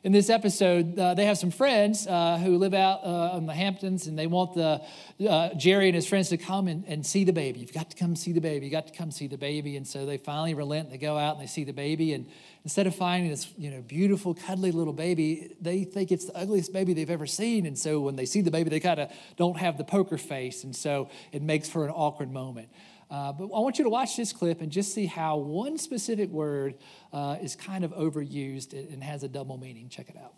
in 0.02 0.14
this 0.14 0.30
episode, 0.30 0.98
uh, 0.98 1.14
they 1.14 1.26
have 1.26 1.38
some 1.38 1.52
friends 1.52 2.08
uh, 2.08 2.38
who 2.38 2.58
live 2.58 2.74
out 2.74 3.04
uh, 3.04 3.38
in 3.38 3.46
the 3.46 3.54
Hamptons, 3.54 4.08
and 4.08 4.18
they 4.18 4.28
want 4.28 4.54
the 4.54 4.82
uh, 5.28 5.54
Jerry 5.56 5.88
and 5.88 5.96
his 5.96 6.08
friends 6.08 6.30
to 6.30 6.38
come 6.38 6.70
and, 6.70 6.86
and 6.88 7.06
see 7.06 7.26
the 7.26 7.34
baby. 7.34 7.60
You've 7.60 7.74
got 7.74 7.92
to 7.92 7.98
come 7.98 8.16
see 8.16 8.32
the 8.32 8.40
baby. 8.40 8.68
You've 8.68 8.72
got 8.72 8.88
to 8.88 8.94
come 8.94 9.12
see 9.12 9.28
the 9.28 9.38
baby. 9.38 9.76
And 9.76 9.86
so 9.86 10.06
they 10.06 10.18
finally 10.18 10.54
relent. 10.54 10.86
And 10.86 10.94
they 10.94 10.98
go 10.98 11.18
out 11.18 11.36
and 11.36 11.44
they 11.44 11.48
see 11.48 11.66
the 11.66 11.74
baby, 11.74 12.14
and 12.14 12.28
instead 12.64 12.88
of 12.88 12.96
finding 12.96 13.30
this, 13.30 13.52
you 13.58 13.72
know, 13.72 13.82
beautiful, 13.82 14.34
cuddly 14.34 14.72
little 14.72 14.94
baby, 14.94 15.56
they 15.60 15.84
think 15.84 16.14
it's 16.14 16.26
the 16.26 16.38
ugliest 16.38 16.72
baby 16.72 16.94
they've 16.94 17.10
ever 17.10 17.28
seen. 17.28 17.66
And 17.66 17.78
so 17.78 18.00
when 18.00 18.16
they 18.16 18.26
see 18.26 18.40
the 18.40 18.52
baby, 18.52 18.70
they 18.70 18.80
kind 18.80 19.02
of 19.02 19.12
don't 19.36 19.58
have 19.58 19.78
the 19.78 19.84
poker 19.84 20.18
face, 20.18 20.64
and 20.64 20.74
so 20.74 21.10
it 21.34 21.42
makes 21.42 21.70
for 21.70 21.84
an 21.84 21.92
awkward 21.92 22.32
moment. 22.32 22.70
Uh, 23.10 23.32
but 23.32 23.46
I 23.46 23.60
want 23.60 23.80
you 23.80 23.84
to 23.86 23.90
watch 23.90 24.16
this 24.16 24.32
clip 24.32 24.62
and 24.62 24.72
just 24.72 24.94
see 24.94 25.08
how 25.08 25.38
one 25.38 25.78
specific 25.78 26.30
word 26.30 26.76
uh, 27.12 27.38
is 27.42 27.56
kind 27.56 27.84
of 27.84 27.92
overused 27.94 28.74
and 28.74 29.04
has 29.04 29.24
a 29.24 29.28
double 29.28 29.58
meaning. 29.58 29.90
Check 29.90 30.10
it 30.10 30.18
out. 30.18 30.34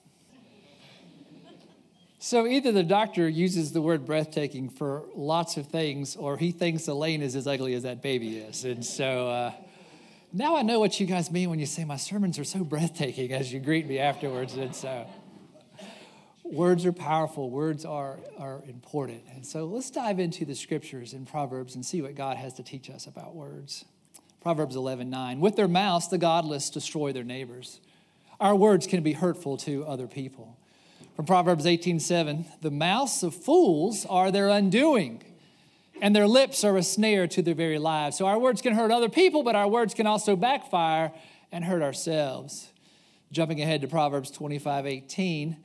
So 2.23 2.45
either 2.45 2.71
the 2.71 2.83
doctor 2.83 3.27
uses 3.27 3.71
the 3.71 3.81
word 3.81 4.06
breathtaking 4.06 4.69
for 4.69 5.06
lots 5.15 5.57
of 5.57 5.65
things, 5.68 6.15
or 6.15 6.38
he 6.38 6.51
thinks 6.51 6.88
Elaine 6.88 7.23
is 7.23 7.35
as 7.35 7.47
ugly 7.47 7.73
as 7.73 7.81
that 7.81 8.03
baby 8.03 8.38
is. 8.38 8.63
And 8.63 8.85
so 8.85 9.27
uh, 9.27 9.51
now 10.31 10.56
I 10.56 10.62
know 10.62 10.79
what 10.79 11.00
you 11.00 11.07
guys 11.07 11.31
mean 11.31 11.50
when 11.50 11.57
you 11.57 11.65
say 11.65 11.83
my 11.83 11.97
sermons 11.97 12.38
are 12.38 12.44
so 12.44 12.63
breathtaking 12.63 13.33
as 13.33 13.51
you 13.51 13.59
greet 13.59 13.88
me 13.88 13.97
afterwards. 13.97 14.53
And 14.53 14.75
so 14.75 15.07
words 16.51 16.86
are 16.86 16.92
powerful, 16.92 17.50
words 17.50 17.86
are, 17.86 18.19
are 18.38 18.63
important. 18.68 19.24
And 19.33 19.45
so 19.45 19.65
let's 19.65 19.89
dive 19.89 20.19
into 20.19 20.45
the 20.45 20.56
scriptures 20.56 21.13
in 21.13 21.25
Proverbs 21.25 21.75
and 21.75 21.86
see 21.86 22.01
what 22.01 22.15
God 22.15 22.38
has 22.38 22.53
to 22.53 22.63
teach 22.63 22.89
us 22.89 23.07
about 23.07 23.36
words. 23.36 23.86
Proverbs 24.42 24.75
11 24.75 25.09
9. 25.09 25.39
With 25.39 25.56
their 25.56 25.68
mouths, 25.68 26.09
the 26.09 26.18
godless 26.18 26.69
destroy 26.69 27.13
their 27.13 27.24
neighbors. 27.24 27.80
Our 28.39 28.56
words 28.56 28.87
can 28.87 29.04
be 29.04 29.14
hurtful 29.14 29.57
to 29.57 29.85
other 29.85 30.07
people. 30.07 30.57
From 31.16 31.25
Proverbs 31.25 31.66
18 31.66 31.99
7, 31.99 32.45
the 32.61 32.71
mouths 32.71 33.21
of 33.21 33.35
fools 33.35 34.06
are 34.09 34.31
their 34.31 34.49
undoing, 34.49 35.21
and 36.02 36.16
their 36.16 36.28
lips 36.28 36.64
are 36.64 36.75
a 36.75 36.83
snare 36.83 37.28
to 37.28 37.42
their 37.42 37.54
very 37.54 37.78
lives. 37.78 38.18
So 38.18 38.25
our 38.25 38.40
words 38.40 38.61
can 38.61 38.73
hurt 38.73 38.92
other 38.92 39.09
people, 39.09 39.44
but 39.44 39.56
our 39.56 39.68
words 39.68 39.94
can 39.94 40.07
also 40.07 40.35
backfire 40.35 41.11
and 41.52 41.64
hurt 41.64 41.83
ourselves. 41.83 42.69
Jumping 43.31 43.61
ahead 43.61 43.81
to 43.81 43.87
Proverbs 43.87 44.31
25 44.31 44.87
18, 44.87 45.57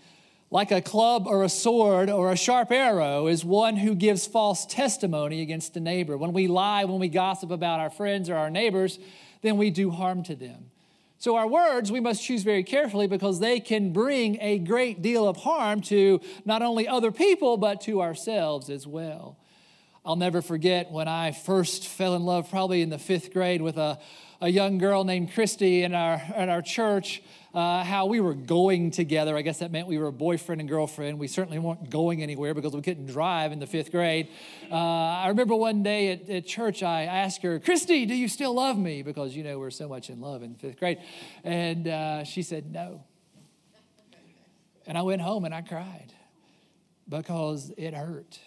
like 0.51 0.71
a 0.71 0.81
club 0.81 1.27
or 1.27 1.43
a 1.43 1.49
sword 1.49 2.09
or 2.09 2.31
a 2.31 2.37
sharp 2.37 2.71
arrow 2.71 3.27
is 3.27 3.45
one 3.45 3.77
who 3.77 3.95
gives 3.95 4.27
false 4.27 4.65
testimony 4.67 5.43
against 5.43 5.77
a 5.77 5.81
neighbor. 5.81 6.17
When 6.17 6.33
we 6.33 6.47
lie, 6.47 6.85
when 6.85 7.01
we 7.01 7.09
gossip 7.09 7.51
about 7.51 7.81
our 7.81 7.91
friends 7.91 8.31
or 8.31 8.37
our 8.37 8.51
neighbors, 8.51 8.99
then 9.43 9.57
we 9.57 9.71
do 9.71 9.91
harm 9.91 10.23
to 10.25 10.37
them. 10.37 10.71
So, 11.19 11.37
our 11.37 11.49
words 11.49 11.91
we 11.91 12.01
must 12.01 12.23
choose 12.23 12.43
very 12.43 12.63
carefully 12.63 13.07
because 13.07 13.41
they 13.41 13.59
can 13.59 13.93
bring 13.93 14.39
a 14.41 14.59
great 14.59 15.01
deal 15.01 15.27
of 15.27 15.39
harm 15.39 15.81
to 15.83 16.21
not 16.45 16.63
only 16.63 16.87
other 16.87 17.11
people, 17.11 17.57
but 17.57 17.81
to 17.83 18.03
ourselves 18.03 18.69
as 18.69 18.87
well. 18.87 19.39
I'll 20.07 20.15
never 20.15 20.41
forget 20.41 20.93
when 20.93 21.09
I 21.09 21.33
first 21.33 21.89
fell 21.89 22.15
in 22.15 22.25
love, 22.25 22.49
probably 22.49 22.81
in 22.81 22.91
the 22.91 22.99
fifth 22.99 23.33
grade, 23.33 23.61
with 23.61 23.77
a, 23.77 23.99
a 24.41 24.49
young 24.49 24.79
girl 24.79 25.03
named 25.03 25.35
Christy 25.35 25.83
in 25.83 25.95
our, 25.95 26.23
in 26.37 26.49
our 26.49 26.63
church 26.63 27.23
uh, 27.53 27.83
how 27.83 28.07
we 28.07 28.21
were 28.21 28.35
going 28.35 28.93
together. 28.93 29.37
I 29.37 29.43
guess 29.43 29.59
that 29.59 29.73
meant 29.73 29.89
we 29.89 29.99
were 29.99 30.07
a 30.07 30.13
boyfriend 30.13 30.61
and 30.61 30.71
girlfriend. 30.71 31.19
We 31.19 31.27
certainly 31.27 31.59
weren't 31.59 31.91
going 31.91 32.23
anywhere 32.23 32.55
because 32.55 32.73
we 32.73 32.83
couldn't 32.83 33.07
drive 33.07 33.51
in 33.51 33.59
the 33.59 33.67
fifth 33.67 33.91
grade. 33.91 34.29
Uh, 34.71 34.77
I 34.77 35.27
remember 35.27 35.57
one 35.57 35.83
day 35.83 36.13
at, 36.13 36.31
at, 36.31 36.47
church, 36.47 36.85
I 36.85 37.03
asked 37.05 37.43
her, 37.43 37.59
Christy, 37.59 38.07
do 38.07 38.15
you 38.15 38.29
still 38.29 38.55
love 38.55 38.79
me? 38.79 39.03
Because, 39.03 39.35
you 39.35 39.43
know, 39.43 39.59
we're 39.59 39.71
so 39.71 39.89
much 39.89 40.09
in 40.09 40.21
love 40.21 40.45
in 40.45 40.55
fifth 40.55 40.79
grade. 40.79 40.99
And 41.43 41.89
uh, 41.89 42.23
she 42.23 42.43
said, 42.43 42.71
no. 42.71 43.03
And 44.87 44.97
I 44.97 45.03
went 45.03 45.21
home 45.21 45.45
and 45.45 45.53
I 45.53 45.63
cried 45.63 46.13
because 47.09 47.73
it 47.77 47.93
hurt. 47.93 48.39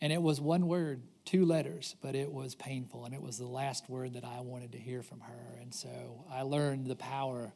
And 0.00 0.12
it 0.12 0.20
was 0.20 0.40
one 0.40 0.66
word, 0.66 1.02
two 1.24 1.44
letters, 1.44 1.96
but 2.02 2.14
it 2.14 2.30
was 2.30 2.54
painful. 2.54 3.04
And 3.04 3.14
it 3.14 3.22
was 3.22 3.38
the 3.38 3.46
last 3.46 3.88
word 3.88 4.14
that 4.14 4.24
I 4.24 4.40
wanted 4.40 4.72
to 4.72 4.78
hear 4.78 5.02
from 5.02 5.20
her. 5.20 5.58
And 5.60 5.74
so 5.74 6.24
I 6.30 6.42
learned 6.42 6.86
the 6.86 6.96
power 6.96 7.52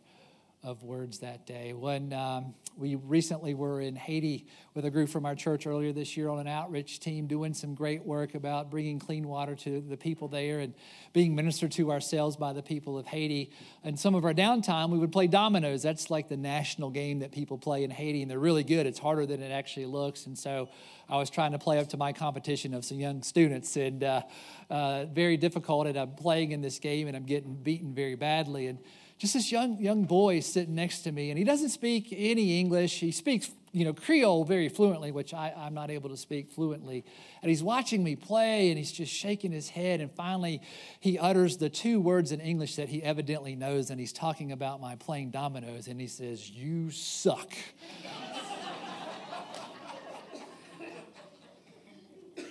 of 0.62 0.82
words 0.82 1.20
that 1.20 1.46
day. 1.46 1.72
When 1.72 2.12
um, 2.12 2.54
we 2.76 2.94
recently 2.94 3.54
were 3.54 3.80
in 3.80 3.96
Haiti 3.96 4.46
with 4.74 4.84
a 4.84 4.90
group 4.90 5.08
from 5.08 5.24
our 5.24 5.34
church 5.34 5.66
earlier 5.66 5.92
this 5.92 6.18
year 6.18 6.28
on 6.28 6.38
an 6.38 6.46
outreach 6.46 7.00
team 7.00 7.26
doing 7.26 7.54
some 7.54 7.74
great 7.74 8.04
work 8.04 8.34
about 8.34 8.70
bringing 8.70 8.98
clean 8.98 9.26
water 9.26 9.54
to 9.56 9.80
the 9.80 9.96
people 9.96 10.28
there 10.28 10.60
and 10.60 10.74
being 11.14 11.34
ministered 11.34 11.72
to 11.72 11.90
ourselves 11.90 12.36
by 12.36 12.52
the 12.52 12.62
people 12.62 12.98
of 12.98 13.06
Haiti. 13.06 13.50
And 13.82 13.98
some 13.98 14.14
of 14.14 14.26
our 14.26 14.34
downtime, 14.34 14.90
we 14.90 14.98
would 14.98 15.12
play 15.12 15.26
dominoes. 15.26 15.82
That's 15.82 16.10
like 16.10 16.28
the 16.28 16.36
national 16.36 16.90
game 16.90 17.20
that 17.20 17.32
people 17.32 17.56
play 17.56 17.82
in 17.82 17.90
Haiti, 17.90 18.20
and 18.20 18.30
they're 18.30 18.38
really 18.38 18.64
good. 18.64 18.86
It's 18.86 18.98
harder 18.98 19.24
than 19.24 19.42
it 19.42 19.52
actually 19.52 19.86
looks. 19.86 20.26
And 20.26 20.38
so 20.38 20.68
I 21.08 21.16
was 21.16 21.30
trying 21.30 21.52
to 21.52 21.58
play 21.58 21.78
up 21.78 21.88
to 21.88 21.96
my 21.96 22.12
competition 22.12 22.74
of 22.74 22.84
some 22.84 23.00
young 23.00 23.22
students, 23.22 23.76
and 23.76 24.04
uh, 24.04 24.22
uh, 24.68 25.06
very 25.06 25.38
difficult. 25.38 25.86
And 25.86 25.96
I'm 25.96 26.14
playing 26.14 26.52
in 26.52 26.60
this 26.60 26.78
game, 26.78 27.08
and 27.08 27.16
I'm 27.16 27.24
getting 27.24 27.54
beaten 27.54 27.94
very 27.94 28.14
badly. 28.14 28.66
And 28.66 28.78
just 29.20 29.34
this 29.34 29.52
young 29.52 29.78
young 29.78 30.04
boy 30.04 30.40
sitting 30.40 30.74
next 30.74 31.02
to 31.02 31.12
me, 31.12 31.28
and 31.28 31.38
he 31.38 31.44
doesn't 31.44 31.68
speak 31.68 32.08
any 32.16 32.58
English. 32.58 33.00
He 33.00 33.12
speaks, 33.12 33.50
you 33.70 33.84
know, 33.84 33.92
Creole 33.92 34.44
very 34.44 34.70
fluently, 34.70 35.12
which 35.12 35.34
I, 35.34 35.52
I'm 35.54 35.74
not 35.74 35.90
able 35.90 36.08
to 36.08 36.16
speak 36.16 36.50
fluently. 36.50 37.04
And 37.42 37.50
he's 37.50 37.62
watching 37.62 38.02
me 38.02 38.16
play, 38.16 38.70
and 38.70 38.78
he's 38.78 38.90
just 38.90 39.12
shaking 39.12 39.52
his 39.52 39.68
head. 39.68 40.00
And 40.00 40.10
finally, 40.10 40.62
he 41.00 41.18
utters 41.18 41.58
the 41.58 41.68
two 41.68 42.00
words 42.00 42.32
in 42.32 42.40
English 42.40 42.76
that 42.76 42.88
he 42.88 43.02
evidently 43.02 43.54
knows, 43.54 43.90
and 43.90 44.00
he's 44.00 44.14
talking 44.14 44.52
about 44.52 44.80
my 44.80 44.96
playing 44.96 45.32
dominoes, 45.32 45.86
and 45.86 46.00
he 46.00 46.06
says, 46.06 46.48
"You 46.48 46.90
suck." 46.90 47.52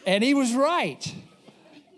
and 0.06 0.24
he 0.24 0.36
was 0.36 0.54
right 0.54 1.16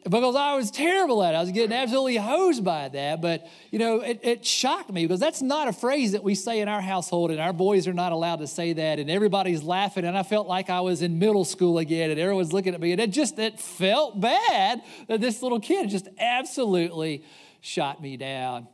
because 0.03 0.35
I 0.35 0.55
was 0.55 0.71
terrible 0.71 1.23
at 1.23 1.33
it. 1.33 1.37
I 1.37 1.41
was 1.41 1.51
getting 1.51 1.75
absolutely 1.75 2.17
hosed 2.17 2.63
by 2.63 2.89
that. 2.89 3.21
But, 3.21 3.47
you 3.69 3.77
know, 3.77 3.99
it, 3.99 4.19
it, 4.23 4.45
shocked 4.45 4.91
me 4.91 5.05
because 5.05 5.19
that's 5.19 5.41
not 5.41 5.67
a 5.67 5.73
phrase 5.73 6.13
that 6.13 6.23
we 6.23 6.33
say 6.33 6.59
in 6.59 6.67
our 6.67 6.81
household, 6.81 7.29
and 7.29 7.39
our 7.39 7.53
boys 7.53 7.87
are 7.87 7.93
not 7.93 8.11
allowed 8.11 8.37
to 8.37 8.47
say 8.47 8.73
that, 8.73 8.99
and 8.99 9.09
everybody's 9.09 9.61
laughing. 9.61 10.05
And 10.05 10.17
I 10.17 10.23
felt 10.23 10.47
like 10.47 10.69
I 10.69 10.81
was 10.81 11.01
in 11.01 11.19
middle 11.19 11.45
school 11.45 11.77
again, 11.77 12.09
and 12.09 12.19
everyone's 12.19 12.51
looking 12.51 12.73
at 12.73 12.81
me. 12.81 12.91
And 12.91 13.01
it 13.01 13.11
just, 13.11 13.37
it 13.37 13.59
felt 13.59 14.19
bad 14.19 14.81
that 15.07 15.21
this 15.21 15.43
little 15.43 15.59
kid 15.59 15.89
just 15.89 16.07
absolutely 16.17 17.23
shot 17.61 18.01
me 18.01 18.17
down. 18.17 18.67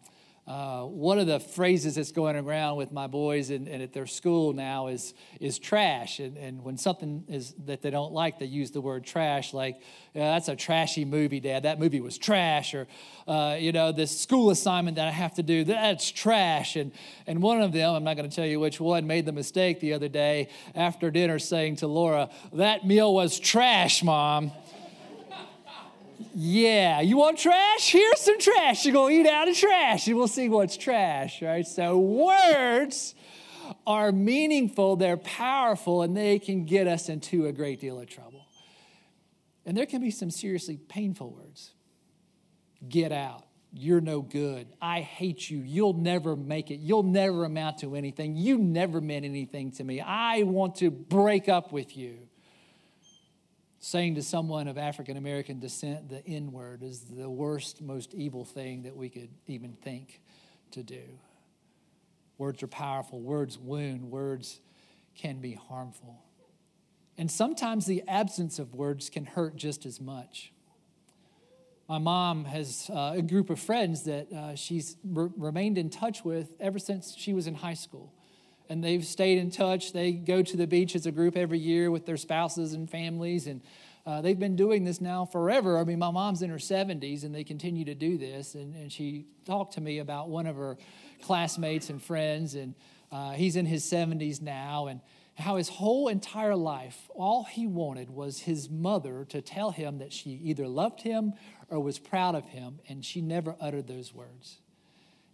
Uh, 0.47 0.83
one 0.83 1.19
of 1.19 1.27
the 1.27 1.41
phrases 1.41 1.95
that's 1.95 2.13
going 2.13 2.37
around 2.37 2.77
with 2.77 2.89
my 2.93 3.05
boys 3.05 3.49
and, 3.49 3.67
and, 3.67 3.83
at 3.83 3.91
their 3.91 4.07
school 4.07 4.53
now 4.53 4.87
is, 4.87 5.13
is 5.41 5.59
trash. 5.59 6.19
And, 6.19 6.37
and 6.37 6.63
when 6.63 6.77
something 6.77 7.25
is 7.27 7.53
that 7.65 7.81
they 7.81 7.89
don't 7.89 8.13
like, 8.13 8.39
they 8.39 8.45
use 8.45 8.71
the 8.71 8.79
word 8.79 9.03
trash, 9.03 9.53
like, 9.53 9.81
yeah, 10.13 10.33
that's 10.35 10.47
a 10.47 10.55
trashy 10.55 11.03
movie, 11.03 11.41
Dad. 11.41 11.63
That 11.63 11.81
movie 11.81 11.99
was 11.99 12.17
trash. 12.17 12.73
Or, 12.73 12.87
uh, 13.27 13.57
you 13.59 13.73
know, 13.73 13.91
this 13.91 14.17
school 14.17 14.49
assignment 14.49 14.95
that 14.95 15.09
I 15.09 15.11
have 15.11 15.33
to 15.33 15.43
do, 15.43 15.65
that's 15.65 16.09
trash. 16.11 16.77
And, 16.77 16.93
and 17.27 17.41
one 17.41 17.61
of 17.61 17.73
them, 17.73 17.93
I'm 17.93 18.05
not 18.05 18.15
going 18.15 18.29
to 18.29 18.33
tell 18.33 18.45
you 18.45 18.61
which 18.61 18.79
one, 18.79 19.05
made 19.05 19.25
the 19.25 19.33
mistake 19.33 19.81
the 19.81 19.91
other 19.91 20.07
day 20.07 20.47
after 20.75 21.11
dinner 21.11 21.39
saying 21.39 21.75
to 21.77 21.87
Laura, 21.87 22.29
That 22.53 22.87
meal 22.87 23.13
was 23.13 23.37
trash, 23.37 24.01
Mom. 24.01 24.53
Yeah, 26.39 27.01
you 27.01 27.17
want 27.17 27.39
trash? 27.39 27.91
Here's 27.91 28.19
some 28.19 28.37
trash. 28.37 28.85
You're 28.85 28.93
going 28.93 29.15
to 29.15 29.21
eat 29.21 29.27
out 29.27 29.47
of 29.47 29.57
trash 29.57 30.05
and 30.05 30.15
we'll 30.15 30.27
see 30.27 30.49
what's 30.49 30.77
trash, 30.77 31.41
right? 31.41 31.65
So, 31.65 31.97
words 31.97 33.15
are 33.87 34.11
meaningful, 34.11 34.97
they're 34.97 35.17
powerful, 35.17 36.03
and 36.03 36.15
they 36.15 36.37
can 36.37 36.65
get 36.65 36.85
us 36.85 37.09
into 37.09 37.47
a 37.47 37.51
great 37.51 37.81
deal 37.81 37.99
of 37.99 38.07
trouble. 38.07 38.45
And 39.65 39.75
there 39.75 39.87
can 39.87 39.99
be 39.99 40.11
some 40.11 40.29
seriously 40.29 40.77
painful 40.77 41.31
words 41.31 41.73
get 42.87 43.11
out. 43.11 43.47
You're 43.73 43.99
no 43.99 44.21
good. 44.21 44.67
I 44.79 45.01
hate 45.01 45.49
you. 45.49 45.61
You'll 45.61 45.93
never 45.93 46.35
make 46.35 46.69
it. 46.69 46.75
You'll 46.75 47.01
never 47.01 47.45
amount 47.45 47.79
to 47.79 47.95
anything. 47.95 48.35
You 48.35 48.59
never 48.59 49.01
meant 49.01 49.25
anything 49.25 49.71
to 49.71 49.83
me. 49.83 50.01
I 50.01 50.43
want 50.43 50.75
to 50.75 50.91
break 50.91 51.49
up 51.49 51.71
with 51.71 51.97
you 51.97 52.26
saying 53.87 54.15
to 54.15 54.21
someone 54.21 54.67
of 54.67 54.77
African 54.77 55.15
American 55.15 55.61
descent 55.61 56.09
the 56.09 56.21
N 56.27 56.51
word 56.51 56.83
is 56.83 57.05
the 57.05 57.29
worst, 57.29 57.81
most 57.81 58.13
evil 58.13 58.43
thing 58.43 58.83
that 58.83 58.93
we 58.93 59.07
could 59.07 59.29
even 59.47 59.77
think 59.81 60.19
to 60.71 60.83
do. 60.83 61.03
Words 62.37 62.61
are 62.63 62.67
powerful, 62.67 63.21
words 63.21 63.57
wound, 63.57 64.11
words 64.11 64.59
can 65.15 65.39
be 65.39 65.53
harmful. 65.53 66.21
And 67.17 67.31
sometimes 67.31 67.85
the 67.85 68.03
absence 68.09 68.59
of 68.59 68.75
words 68.75 69.09
can 69.09 69.25
hurt 69.25 69.55
just 69.55 69.85
as 69.85 70.01
much. 70.01 70.51
My 71.87 71.97
mom 71.97 72.43
has 72.43 72.91
uh, 72.93 73.13
a 73.15 73.21
group 73.21 73.49
of 73.49 73.57
friends 73.57 74.03
that 74.03 74.29
uh, 74.33 74.55
she's 74.55 74.97
re- 75.05 75.29
remained 75.37 75.77
in 75.77 75.89
touch 75.89 76.25
with 76.25 76.57
ever 76.59 76.77
since 76.77 77.15
she 77.15 77.33
was 77.33 77.47
in 77.47 77.55
high 77.55 77.73
school 77.73 78.11
and 78.69 78.83
they've 78.83 79.05
stayed 79.05 79.37
in 79.37 79.51
touch. 79.51 79.93
They 79.93 80.11
go 80.11 80.41
to 80.41 80.57
the 80.57 80.67
beach 80.67 80.95
as 80.95 81.05
a 81.05 81.11
group 81.11 81.35
every 81.35 81.59
year 81.59 81.91
with 81.91 82.05
their 82.05 82.17
spouses 82.17 82.73
and 82.73 82.89
families, 82.89 83.47
and 83.47 83.61
uh, 84.05 84.21
they've 84.21 84.39
been 84.39 84.55
doing 84.55 84.85
this 84.85 85.01
now 85.01 85.25
forever. 85.25 85.77
I 85.77 85.83
mean, 85.83 85.99
my 85.99 86.11
mom's 86.11 86.41
in 86.41 86.49
her 86.49 86.57
70s, 86.57 87.23
and 87.23 87.35
they 87.35 87.43
continue 87.43 87.83
to 87.85 87.95
do 87.95 88.17
this. 88.17 88.55
And, 88.55 88.73
and 88.75 88.89
she 88.91 89.25
talked 89.45 89.73
to 89.73 89.81
me 89.81 89.99
about 89.99 90.29
one 90.29 90.47
of 90.47 90.55
her 90.55 90.77
classmates 91.21 91.89
and 91.89 92.01
friends, 92.01 92.55
and 92.55 92.73
uh, 93.11 93.31
he's 93.31 93.55
in 93.55 93.65
his 93.65 93.83
70s 93.83 94.41
now, 94.41 94.87
and 94.87 95.01
how 95.35 95.57
his 95.57 95.69
whole 95.69 96.07
entire 96.07 96.55
life, 96.55 97.09
all 97.13 97.43
he 97.43 97.67
wanted 97.67 98.09
was 98.09 98.39
his 98.39 98.69
mother 98.69 99.25
to 99.25 99.41
tell 99.41 99.71
him 99.71 99.99
that 99.99 100.11
she 100.11 100.31
either 100.31 100.67
loved 100.67 101.01
him 101.01 101.33
or 101.69 101.79
was 101.79 101.99
proud 101.99 102.33
of 102.33 102.45
him, 102.45 102.79
and 102.87 103.03
she 103.03 103.21
never 103.21 103.55
uttered 103.59 103.87
those 103.87 104.13
words. 104.13 104.59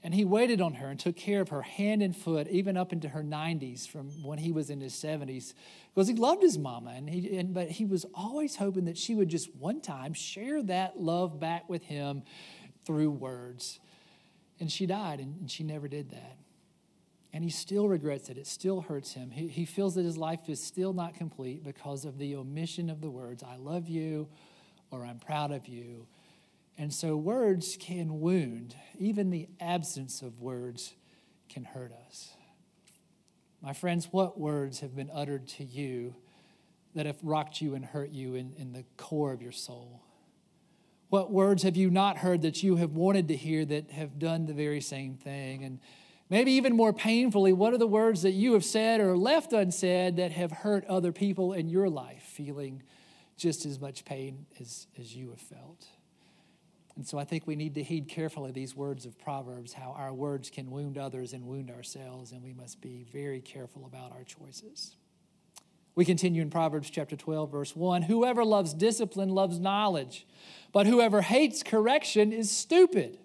And 0.03 0.13
he 0.13 0.25
waited 0.25 0.59
on 0.59 0.73
her 0.75 0.89
and 0.89 0.99
took 0.99 1.15
care 1.15 1.39
of 1.39 1.49
her 1.49 1.61
hand 1.61 2.03
and 2.03 2.15
foot, 2.15 2.47
even 2.49 2.75
up 2.75 2.91
into 2.91 3.07
her 3.07 3.23
90s 3.23 3.87
from 3.87 4.09
when 4.21 4.37
he 4.37 4.51
was 4.51 4.69
in 4.69 4.81
his 4.81 4.93
70s, 4.93 5.53
because 5.95 6.09
he 6.09 6.13
loved 6.13 6.41
his 6.41 6.57
mama. 6.57 6.91
And 6.93 7.09
he, 7.09 7.37
and, 7.37 7.53
but 7.53 7.69
he 7.69 7.85
was 7.85 8.05
always 8.13 8.57
hoping 8.57 8.83
that 8.85 8.97
she 8.97 9.15
would 9.15 9.29
just 9.29 9.55
one 9.55 9.79
time 9.79 10.13
share 10.13 10.61
that 10.63 10.99
love 10.99 11.39
back 11.39 11.69
with 11.69 11.83
him 11.83 12.23
through 12.85 13.11
words. 13.11 13.79
And 14.59 14.69
she 14.69 14.85
died, 14.85 15.19
and, 15.19 15.39
and 15.39 15.49
she 15.49 15.63
never 15.63 15.87
did 15.87 16.09
that. 16.11 16.37
And 17.31 17.41
he 17.41 17.49
still 17.49 17.87
regrets 17.87 18.27
it. 18.29 18.37
It 18.37 18.45
still 18.45 18.81
hurts 18.81 19.13
him. 19.13 19.31
He, 19.31 19.47
he 19.47 19.63
feels 19.65 19.95
that 19.95 20.03
his 20.03 20.17
life 20.17 20.49
is 20.49 20.61
still 20.61 20.91
not 20.91 21.15
complete 21.15 21.63
because 21.63 22.03
of 22.03 22.17
the 22.17 22.35
omission 22.35 22.89
of 22.89 22.99
the 22.99 23.09
words, 23.09 23.41
I 23.41 23.55
love 23.55 23.87
you, 23.87 24.27
or 24.91 25.05
I'm 25.05 25.19
proud 25.19 25.51
of 25.53 25.65
you 25.65 26.07
and 26.77 26.93
so 26.93 27.15
words 27.15 27.77
can 27.79 28.19
wound. 28.19 28.75
Even 28.97 29.29
the 29.29 29.47
absence 29.59 30.21
of 30.21 30.41
words 30.41 30.93
can 31.49 31.63
hurt 31.63 31.91
us. 32.07 32.33
My 33.61 33.73
friends, 33.73 34.09
what 34.11 34.39
words 34.39 34.79
have 34.81 34.95
been 34.95 35.09
uttered 35.13 35.47
to 35.49 35.63
you 35.63 36.15
that 36.95 37.05
have 37.05 37.17
rocked 37.23 37.61
you 37.61 37.75
and 37.75 37.85
hurt 37.85 38.11
you 38.11 38.35
in, 38.35 38.53
in 38.57 38.73
the 38.73 38.83
core 38.97 39.31
of 39.31 39.41
your 39.41 39.51
soul? 39.51 40.01
What 41.09 41.31
words 41.31 41.63
have 41.63 41.77
you 41.77 41.91
not 41.91 42.17
heard 42.17 42.41
that 42.41 42.63
you 42.63 42.75
have 42.77 42.91
wanted 42.91 43.27
to 43.27 43.35
hear 43.35 43.63
that 43.65 43.91
have 43.91 44.17
done 44.17 44.47
the 44.47 44.53
very 44.53 44.81
same 44.81 45.15
thing? 45.15 45.63
And 45.63 45.79
maybe 46.29 46.53
even 46.53 46.75
more 46.75 46.91
painfully, 46.91 47.53
what 47.53 47.71
are 47.71 47.77
the 47.77 47.87
words 47.87 48.23
that 48.23 48.31
you 48.31 48.53
have 48.53 48.65
said 48.65 48.99
or 48.99 49.15
left 49.15 49.53
unsaid 49.53 50.17
that 50.17 50.31
have 50.31 50.51
hurt 50.51 50.85
other 50.85 51.11
people 51.11 51.53
in 51.53 51.69
your 51.69 51.87
life, 51.87 52.23
feeling 52.23 52.81
just 53.37 53.65
as 53.65 53.79
much 53.79 54.05
pain 54.05 54.47
as, 54.59 54.87
as 54.99 55.15
you 55.15 55.29
have 55.29 55.41
felt? 55.41 55.85
And 56.95 57.07
so 57.07 57.17
I 57.17 57.23
think 57.23 57.47
we 57.47 57.55
need 57.55 57.75
to 57.75 57.83
heed 57.83 58.07
carefully 58.07 58.51
these 58.51 58.75
words 58.75 59.05
of 59.05 59.17
Proverbs, 59.17 59.73
how 59.73 59.95
our 59.97 60.13
words 60.13 60.49
can 60.49 60.69
wound 60.69 60.97
others 60.97 61.33
and 61.33 61.45
wound 61.45 61.71
ourselves, 61.71 62.31
and 62.31 62.43
we 62.43 62.53
must 62.53 62.81
be 62.81 63.05
very 63.11 63.41
careful 63.41 63.85
about 63.85 64.11
our 64.11 64.23
choices. 64.23 64.95
We 65.95 66.05
continue 66.05 66.41
in 66.41 66.49
Proverbs 66.49 66.89
chapter 66.89 67.15
12, 67.15 67.51
verse 67.51 67.75
1 67.75 68.03
Whoever 68.03 68.45
loves 68.45 68.73
discipline 68.73 69.29
loves 69.29 69.59
knowledge, 69.59 70.27
but 70.71 70.85
whoever 70.85 71.21
hates 71.21 71.63
correction 71.63 72.31
is 72.31 72.51
stupid. 72.51 73.17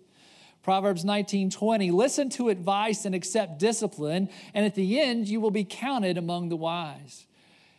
Proverbs 0.63 1.05
19, 1.05 1.51
20 1.51 1.91
Listen 1.91 2.31
to 2.31 2.49
advice 2.49 3.05
and 3.05 3.15
accept 3.15 3.59
discipline, 3.59 4.31
and 4.55 4.65
at 4.65 4.75
the 4.75 4.99
end 4.99 5.29
you 5.29 5.41
will 5.41 5.51
be 5.51 5.65
counted 5.65 6.17
among 6.17 6.49
the 6.49 6.57
wise. 6.57 7.27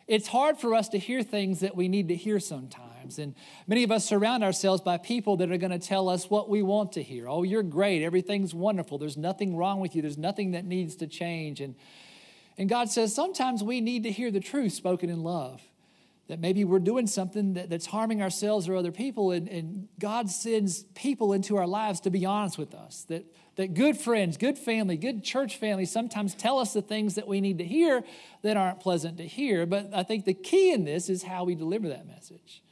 It's 0.06 0.28
hard 0.28 0.58
for 0.58 0.74
us 0.74 0.88
to 0.90 0.98
hear 0.98 1.22
things 1.22 1.60
that 1.60 1.76
we 1.76 1.88
need 1.88 2.08
to 2.08 2.16
hear 2.16 2.40
sometimes 2.40 2.89
times. 3.00 3.18
And 3.18 3.34
many 3.66 3.82
of 3.82 3.90
us 3.90 4.04
surround 4.04 4.44
ourselves 4.44 4.82
by 4.82 4.98
people 4.98 5.36
that 5.38 5.50
are 5.50 5.56
going 5.56 5.72
to 5.72 5.78
tell 5.78 6.08
us 6.08 6.28
what 6.28 6.48
we 6.48 6.62
want 6.62 6.92
to 6.92 7.02
hear. 7.02 7.28
Oh, 7.28 7.42
you're 7.42 7.62
great. 7.62 8.02
Everything's 8.02 8.54
wonderful. 8.54 8.98
There's 8.98 9.16
nothing 9.16 9.56
wrong 9.56 9.80
with 9.80 9.94
you. 9.94 10.02
There's 10.02 10.18
nothing 10.18 10.52
that 10.52 10.64
needs 10.64 10.96
to 10.96 11.06
change. 11.06 11.60
And, 11.60 11.74
and 12.58 12.68
God 12.68 12.90
says 12.90 13.14
sometimes 13.14 13.62
we 13.62 13.80
need 13.80 14.02
to 14.04 14.10
hear 14.10 14.30
the 14.30 14.40
truth 14.40 14.72
spoken 14.72 15.10
in 15.10 15.22
love. 15.22 15.62
That 16.28 16.38
maybe 16.38 16.62
we're 16.62 16.78
doing 16.78 17.08
something 17.08 17.54
that, 17.54 17.70
that's 17.70 17.86
harming 17.86 18.22
ourselves 18.22 18.68
or 18.68 18.76
other 18.76 18.92
people, 18.92 19.32
and, 19.32 19.48
and 19.48 19.88
God 19.98 20.30
sends 20.30 20.84
people 20.94 21.32
into 21.32 21.56
our 21.56 21.66
lives 21.66 21.98
to 22.02 22.10
be 22.10 22.24
honest 22.24 22.56
with 22.56 22.72
us. 22.72 23.04
That, 23.08 23.24
that 23.56 23.74
good 23.74 23.96
friends, 23.96 24.36
good 24.36 24.56
family, 24.56 24.96
good 24.96 25.24
church 25.24 25.56
family 25.56 25.86
sometimes 25.86 26.36
tell 26.36 26.60
us 26.60 26.72
the 26.72 26.82
things 26.82 27.16
that 27.16 27.26
we 27.26 27.40
need 27.40 27.58
to 27.58 27.64
hear 27.64 28.04
that 28.42 28.56
aren't 28.56 28.78
pleasant 28.78 29.16
to 29.16 29.26
hear. 29.26 29.66
But 29.66 29.90
I 29.92 30.04
think 30.04 30.24
the 30.24 30.34
key 30.34 30.72
in 30.72 30.84
this 30.84 31.10
is 31.10 31.24
how 31.24 31.42
we 31.42 31.56
deliver 31.56 31.88
that 31.88 32.06
message 32.06 32.62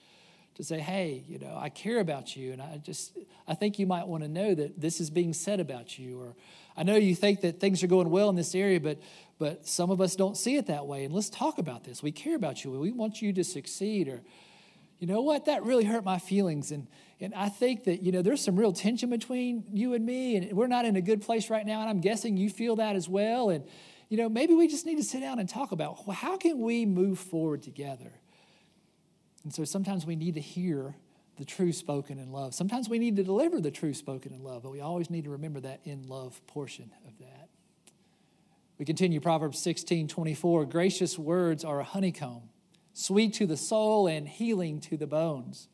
to 0.59 0.65
say, 0.65 0.81
hey, 0.81 1.25
you 1.29 1.39
know, 1.39 1.57
I 1.57 1.69
care 1.69 2.01
about 2.01 2.37
you. 2.37 2.53
And 2.53 2.61
I 2.61 2.79
just, 2.79 3.17
I 3.47 3.55
think 3.55 3.79
you 3.79 3.87
might 3.87 4.09
want 4.09 4.25
to 4.25 4.29
know 4.29 4.55
that 4.57 4.81
this 4.81 5.01
is 5.01 5.09
being 5.09 5.33
said 5.33 5.61
about 5.61 5.99
you. 5.99 6.21
Or 6.21 6.35
I 6.77 6.83
know 6.83 6.97
you 6.97 7.15
think 7.15 7.43
that 7.43 7.61
things 7.61 7.83
are 7.85 7.87
going 7.87 8.11
well 8.11 8.29
in 8.29 8.35
this 8.35 8.57
area, 8.57 8.81
but, 8.81 8.99
but 9.39 9.69
some 9.69 9.91
of 9.93 10.01
us 10.01 10.17
don't 10.17 10.37
see 10.37 10.57
it 10.57 10.67
that 10.67 10.85
way. 10.85 11.05
And 11.05 11.15
let's 11.15 11.31
talk 11.31 11.59
about 11.59 11.85
this. 11.85 12.03
We 12.03 12.11
care 12.11 12.35
about 12.35 12.65
you. 12.65 12.73
We 12.73 12.91
want 12.91 13.23
you 13.23 13.33
to 13.35 13.45
succeed. 13.45 14.09
Or, 14.09 14.21
you 14.99 15.07
know 15.07 15.23
what, 15.23 15.45
that 15.45 15.63
really 15.63 15.85
hurt 15.85 16.05
my 16.05 16.19
feelings. 16.19 16.73
And, 16.73 16.89
and 17.21 17.33
I 17.35 17.49
think 17.49 17.85
that, 17.85 18.03
you 18.03 18.11
know, 18.11 18.21
there's 18.21 18.43
some 18.43 18.57
real 18.57 18.73
tension 18.73 19.11
between 19.11 19.63
you 19.73 19.95
and 19.95 20.05
me, 20.05 20.35
and 20.35 20.53
we're 20.55 20.67
not 20.67 20.85
in 20.85 20.97
a 20.97 21.01
good 21.01 21.23
place 21.23 21.51
right 21.51 21.65
now. 21.65 21.83
And 21.83 21.89
I'm 21.89 22.01
guessing 22.01 22.37
you 22.37 22.51
feel 22.51 22.75
that 22.77 22.97
as 22.97 23.09
well. 23.09 23.51
And, 23.51 23.65
you 24.09 24.17
know, 24.17 24.29
maybe 24.29 24.55
we 24.55 24.67
just 24.67 24.87
need 24.87 24.97
to 24.97 25.05
sit 25.05 25.21
down 25.21 25.39
and 25.39 25.49
talk 25.49 25.71
about 25.71 26.01
how 26.13 26.37
can 26.37 26.59
we 26.59 26.85
move 26.85 27.21
forward 27.21 27.63
together? 27.63 28.11
And 29.45 29.55
so 29.55 29.65
sometimes 29.65 30.05
we 30.05 30.17
need 30.17 30.35
to 30.35 30.41
hear 30.41 30.97
the 31.37 31.45
truth 31.45 31.77
spoken 31.77 32.19
in 32.19 32.33
love. 32.33 32.55
Sometimes 32.55 32.89
we 32.89 32.99
need 32.99 33.17
to 33.17 33.23
deliver 33.23 33.61
the 33.61 33.71
truth 33.71 33.97
spoken 33.97 34.33
in 34.33 34.43
love, 34.43 34.65
but 34.65 34.73
we 34.73 34.81
always 34.81 35.09
need 35.09 35.25
to 35.25 35.31
remember 35.31 35.61
that 35.61 35.81
in 35.85 36.09
love 36.09 36.45
portion 36.47 36.91
of 37.07 37.19
that. 37.21 37.49
We 38.79 38.85
continue 38.85 39.21
Proverbs 39.21 39.59
16 39.59 40.09
24. 40.09 40.65
Gracious 40.67 41.19
words 41.19 41.65
are 41.65 41.81
a 41.81 41.85
honeycomb, 41.85 42.49
sweet 42.93 43.35
to 43.35 43.47
the 43.47 43.57
soul 43.57 44.07
and 44.07 44.29
healing 44.29 44.81
to 44.83 44.97
the 44.97 45.07
bones. 45.07 45.69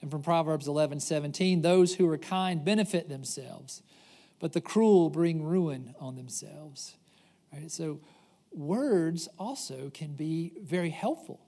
And 0.00 0.10
from 0.10 0.22
Proverbs 0.22 0.66
11 0.66 1.00
17, 1.00 1.62
those 1.62 1.94
who 1.94 2.08
are 2.08 2.18
kind 2.18 2.64
benefit 2.64 3.08
themselves, 3.08 3.82
but 4.40 4.52
the 4.52 4.60
cruel 4.60 5.10
bring 5.10 5.44
ruin 5.44 5.94
on 6.00 6.16
themselves. 6.16 6.96
Right? 7.52 7.70
So, 7.70 8.00
words 8.52 9.28
also 9.38 9.90
can 9.94 10.14
be 10.14 10.52
very 10.60 10.90
helpful. 10.90 11.40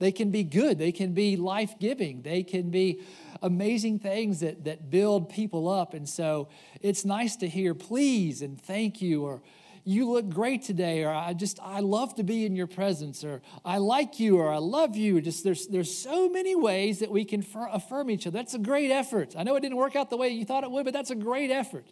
They 0.00 0.12
can 0.12 0.30
be 0.30 0.42
good. 0.42 0.78
They 0.78 0.92
can 0.92 1.12
be 1.12 1.36
life 1.36 1.78
giving. 1.78 2.22
They 2.22 2.42
can 2.42 2.70
be 2.70 3.02
amazing 3.42 4.00
things 4.00 4.40
that, 4.40 4.64
that 4.64 4.90
build 4.90 5.28
people 5.28 5.68
up. 5.68 5.94
And 5.94 6.08
so 6.08 6.48
it's 6.80 7.04
nice 7.04 7.36
to 7.36 7.48
hear 7.48 7.74
please 7.74 8.40
and 8.42 8.60
thank 8.60 9.02
you, 9.02 9.24
or 9.24 9.42
you 9.84 10.10
look 10.10 10.30
great 10.30 10.62
today, 10.62 11.04
or 11.04 11.10
I 11.10 11.34
just, 11.34 11.60
I 11.62 11.80
love 11.80 12.14
to 12.16 12.22
be 12.22 12.46
in 12.46 12.56
your 12.56 12.66
presence, 12.66 13.24
or 13.24 13.42
I 13.62 13.76
like 13.76 14.18
you, 14.18 14.38
or 14.38 14.50
I 14.50 14.58
love 14.58 14.96
you. 14.96 15.20
Just 15.20 15.44
there's, 15.44 15.66
there's 15.66 15.94
so 15.94 16.30
many 16.30 16.54
ways 16.54 17.00
that 17.00 17.10
we 17.10 17.26
can 17.26 17.44
affirm 17.70 18.10
each 18.10 18.26
other. 18.26 18.38
That's 18.38 18.54
a 18.54 18.58
great 18.58 18.90
effort. 18.90 19.34
I 19.36 19.42
know 19.42 19.54
it 19.56 19.60
didn't 19.60 19.78
work 19.78 19.96
out 19.96 20.08
the 20.08 20.16
way 20.16 20.30
you 20.30 20.46
thought 20.46 20.64
it 20.64 20.70
would, 20.70 20.84
but 20.84 20.94
that's 20.94 21.10
a 21.10 21.14
great 21.14 21.50
effort. 21.50 21.86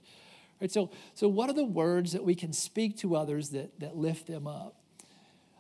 Right, 0.61 0.73
so, 0.73 0.91
so, 1.15 1.29
what 1.29 1.49
are 1.51 1.53
the 1.55 1.65
words 1.65 2.13
that 2.13 2.25
we 2.25 2.35
can 2.35 2.53
speak 2.53 2.97
to 2.99 3.15
others 3.15 3.51
that, 3.51 3.79
that 3.79 3.97
lift 3.97 4.27
them 4.27 4.47
up? 4.47 4.75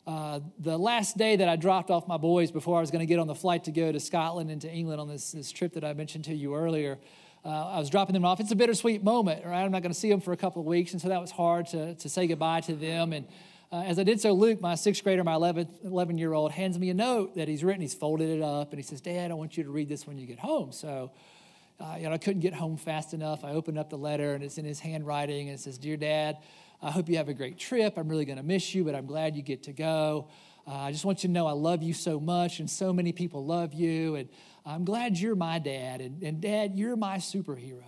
Uh, 0.09 0.41
the 0.59 0.79
last 0.79 1.19
day 1.19 1.37
that 1.37 1.51
I 1.51 1.57
dropped 1.57 1.91
off 1.91 2.09
my 2.09 2.17
boys 2.17 2.51
before 2.51 2.79
I 2.79 2.81
was 2.81 2.91
going 2.91 3.01
to 3.01 3.07
get 3.07 3.19
on 3.19 3.27
the 3.27 3.35
flight 3.35 3.65
to 3.65 3.71
go 3.71 3.93
to 3.93 4.01
Scotland 4.01 4.51
and 4.51 4.59
to 4.63 4.73
England 4.73 5.03
on 5.03 5.07
this, 5.07 5.33
this 5.33 5.53
trip 5.53 5.75
that 5.75 5.85
I 5.85 5.93
mentioned 5.93 6.25
to 6.25 6.35
you 6.35 6.57
earlier, 6.57 6.97
uh, 7.45 7.73
I 7.73 7.79
was 7.79 7.91
dropping 7.91 8.15
them 8.15 8.25
off. 8.25 8.41
It's 8.41 8.51
a 8.51 8.57
bittersweet 8.57 9.05
moment, 9.05 9.45
right? 9.45 9.63
I'm 9.63 9.71
not 9.71 9.83
going 9.83 9.93
to 9.93 9.99
see 9.99 10.09
them 10.09 10.23
for 10.23 10.33
a 10.33 10.37
couple 10.39 10.63
of 10.63 10.67
weeks, 10.67 10.93
and 10.93 11.03
so 11.03 11.11
that 11.11 11.21
was 11.21 11.31
hard 11.31 11.67
to, 11.69 11.95
to 11.95 12.09
say 12.09 12.27
goodbye 12.27 12.63
to 12.63 12.75
them. 12.75 13.13
And 13.13 13.27
uh, 13.71 13.83
as 13.83 13.99
I 13.99 14.03
did 14.03 14.19
so, 14.19 14.33
Luke, 14.33 14.63
my 14.63 14.77
sixth 14.77 15.05
grader, 15.05 15.23
my 15.25 15.35
11, 15.35 15.69
11 15.85 16.17
year 16.17 16.33
old, 16.33 16.53
hands 16.53 16.79
me 16.79 16.89
a 16.89 16.95
note 16.95 17.35
that 17.35 17.47
he's 17.47 17.63
written. 17.63 17.83
He's 17.83 17.93
folded 17.93 18.31
it 18.31 18.41
up, 18.41 18.73
and 18.73 18.79
he 18.79 18.83
says, 18.83 19.03
Dad, 19.03 19.31
I 19.31 19.35
want 19.35 19.59
you 19.59 19.65
to 19.65 19.71
read 19.71 19.91
this 19.91 20.07
when 20.07 20.17
you 20.17 20.27
get 20.27 20.39
home. 20.39 20.73
So 20.73 21.11
uh, 21.81 21.97
you 21.99 22.09
know, 22.09 22.13
I 22.13 22.19
couldn't 22.19 22.41
get 22.41 22.55
home 22.55 22.77
fast 22.77 23.15
enough. 23.15 23.45
I 23.45 23.51
opened 23.51 23.79
up 23.79 23.89
the 23.89 23.99
letter 23.99 24.35
and 24.35 24.43
it's 24.43 24.59
in 24.59 24.65
his 24.65 24.81
handwriting 24.81 25.49
and 25.49 25.59
it 25.59 25.61
says, 25.61 25.79
Dear 25.79 25.97
Dad, 25.97 26.39
I 26.81 26.91
hope 26.91 27.09
you 27.09 27.17
have 27.17 27.29
a 27.29 27.35
great 27.35 27.59
trip. 27.59 27.97
I'm 27.97 28.09
really 28.09 28.25
going 28.25 28.39
to 28.39 28.45
miss 28.45 28.75
you, 28.75 28.85
but 28.85 28.95
I'm 28.95 29.07
glad 29.07 29.37
you 29.37 29.43
get 29.43 29.65
to 29.65 29.73
go. 29.73 30.29
Uh, 30.67 30.75
I 30.75 30.93
just 30.93 31.05
want 31.05 31.25
you 31.25 31.29
to 31.29 31.33
know 31.33 31.47
I 31.47 31.53
love 31.53 31.83
you 31.83 31.93
so 31.93 32.21
much 32.21 32.61
and 32.61 32.71
so 32.71 32.93
many 32.93 33.13
people 33.13 33.45
love 33.45 33.75
you. 33.75 34.15
And 34.15 34.29
I'm 34.65 34.85
glad 34.85 35.19
you're 35.19 35.35
my 35.35 35.59
dad. 35.59 36.01
And, 36.01 36.23
and 36.23 36.41
Dad, 36.41 36.73
you're 36.75 36.95
my 36.95 37.17
superhero. 37.17 37.83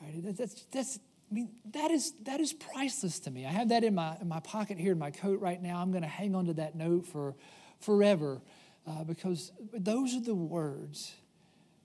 Right? 0.00 0.36
That's, 0.36 0.64
that's, 0.72 0.98
I 1.30 1.34
mean, 1.34 1.50
that 1.72 1.90
is, 1.90 2.14
that 2.22 2.40
is 2.40 2.52
priceless 2.52 3.20
to 3.20 3.30
me. 3.30 3.46
I 3.46 3.50
have 3.50 3.68
that 3.68 3.84
in 3.84 3.94
my, 3.94 4.16
in 4.20 4.28
my 4.28 4.40
pocket 4.40 4.78
here 4.78 4.92
in 4.92 4.98
my 4.98 5.10
coat 5.10 5.40
right 5.40 5.62
now. 5.62 5.80
I'm 5.80 5.90
going 5.90 6.02
to 6.02 6.08
hang 6.08 6.34
on 6.34 6.46
to 6.46 6.54
that 6.54 6.74
note 6.74 7.06
for 7.06 7.36
forever 7.80 8.40
uh, 8.86 9.04
because 9.04 9.52
those 9.72 10.16
are 10.16 10.20
the 10.20 10.34
words 10.34 11.14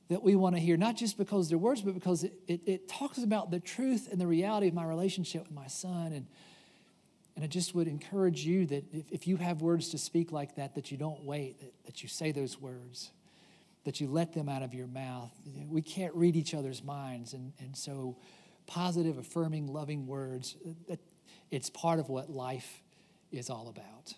that 0.09 0.23
we 0.23 0.35
want 0.35 0.55
to 0.55 0.59
hear, 0.59 0.75
not 0.75 0.95
just 0.95 1.17
because 1.17 1.49
they're 1.49 1.57
words, 1.57 1.81
but 1.81 1.93
because 1.93 2.23
it, 2.23 2.33
it, 2.47 2.61
it, 2.65 2.87
talks 2.89 3.19
about 3.19 3.51
the 3.51 3.59
truth 3.59 4.09
and 4.11 4.19
the 4.19 4.25
reality 4.25 4.67
of 4.67 4.73
my 4.73 4.83
relationship 4.83 5.43
with 5.43 5.51
my 5.51 5.67
son. 5.67 6.13
And, 6.13 6.25
and 7.35 7.45
I 7.45 7.47
just 7.47 7.75
would 7.75 7.87
encourage 7.87 8.43
you 8.43 8.65
that 8.67 8.85
if, 8.91 9.11
if 9.11 9.27
you 9.27 9.37
have 9.37 9.61
words 9.61 9.89
to 9.89 9.99
speak 9.99 10.31
like 10.31 10.55
that, 10.55 10.73
that 10.75 10.91
you 10.91 10.97
don't 10.97 11.23
wait, 11.23 11.59
that, 11.59 11.73
that 11.85 12.03
you 12.03 12.09
say 12.09 12.31
those 12.31 12.59
words, 12.59 13.11
that 13.83 14.01
you 14.01 14.07
let 14.07 14.33
them 14.33 14.49
out 14.49 14.63
of 14.63 14.73
your 14.73 14.87
mouth. 14.87 15.31
We 15.69 15.83
can't 15.83 16.13
read 16.15 16.35
each 16.35 16.55
other's 16.55 16.83
minds. 16.83 17.33
And, 17.33 17.53
and 17.59 17.77
so, 17.77 18.17
positive, 18.65 19.17
affirming, 19.17 19.67
loving 19.67 20.05
words, 20.05 20.55
that, 20.87 20.99
it's 21.51 21.69
part 21.69 21.99
of 21.99 22.09
what 22.09 22.29
life 22.29 22.83
is 23.31 23.49
all 23.49 23.69
about. 23.69 24.13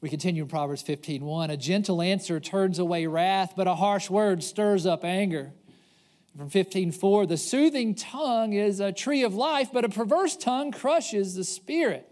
We 0.00 0.08
continue 0.08 0.44
in 0.44 0.48
Proverbs 0.48 0.82
15 0.82 1.24
1. 1.24 1.50
A 1.50 1.56
gentle 1.56 2.00
answer 2.00 2.38
turns 2.38 2.78
away 2.78 3.06
wrath, 3.06 3.54
but 3.56 3.66
a 3.66 3.74
harsh 3.74 4.08
word 4.08 4.44
stirs 4.44 4.86
up 4.86 5.04
anger. 5.04 5.52
From 6.36 6.50
15 6.50 6.92
4, 6.92 7.26
the 7.26 7.36
soothing 7.36 7.96
tongue 7.96 8.52
is 8.52 8.78
a 8.78 8.92
tree 8.92 9.24
of 9.24 9.34
life, 9.34 9.70
but 9.72 9.84
a 9.84 9.88
perverse 9.88 10.36
tongue 10.36 10.70
crushes 10.70 11.34
the 11.34 11.42
spirit. 11.42 12.08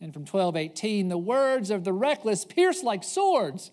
And 0.00 0.14
from 0.14 0.24
12 0.24 0.54
18, 0.54 1.08
the 1.08 1.18
words 1.18 1.70
of 1.70 1.82
the 1.82 1.92
reckless 1.92 2.44
pierce 2.44 2.84
like 2.84 3.02
swords, 3.02 3.72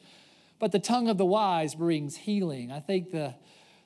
but 0.58 0.72
the 0.72 0.80
tongue 0.80 1.08
of 1.08 1.20
the 1.20 1.26
wise 1.26 1.76
brings 1.76 2.16
healing. 2.16 2.72
I 2.72 2.80
think 2.80 3.12
the 3.12 3.36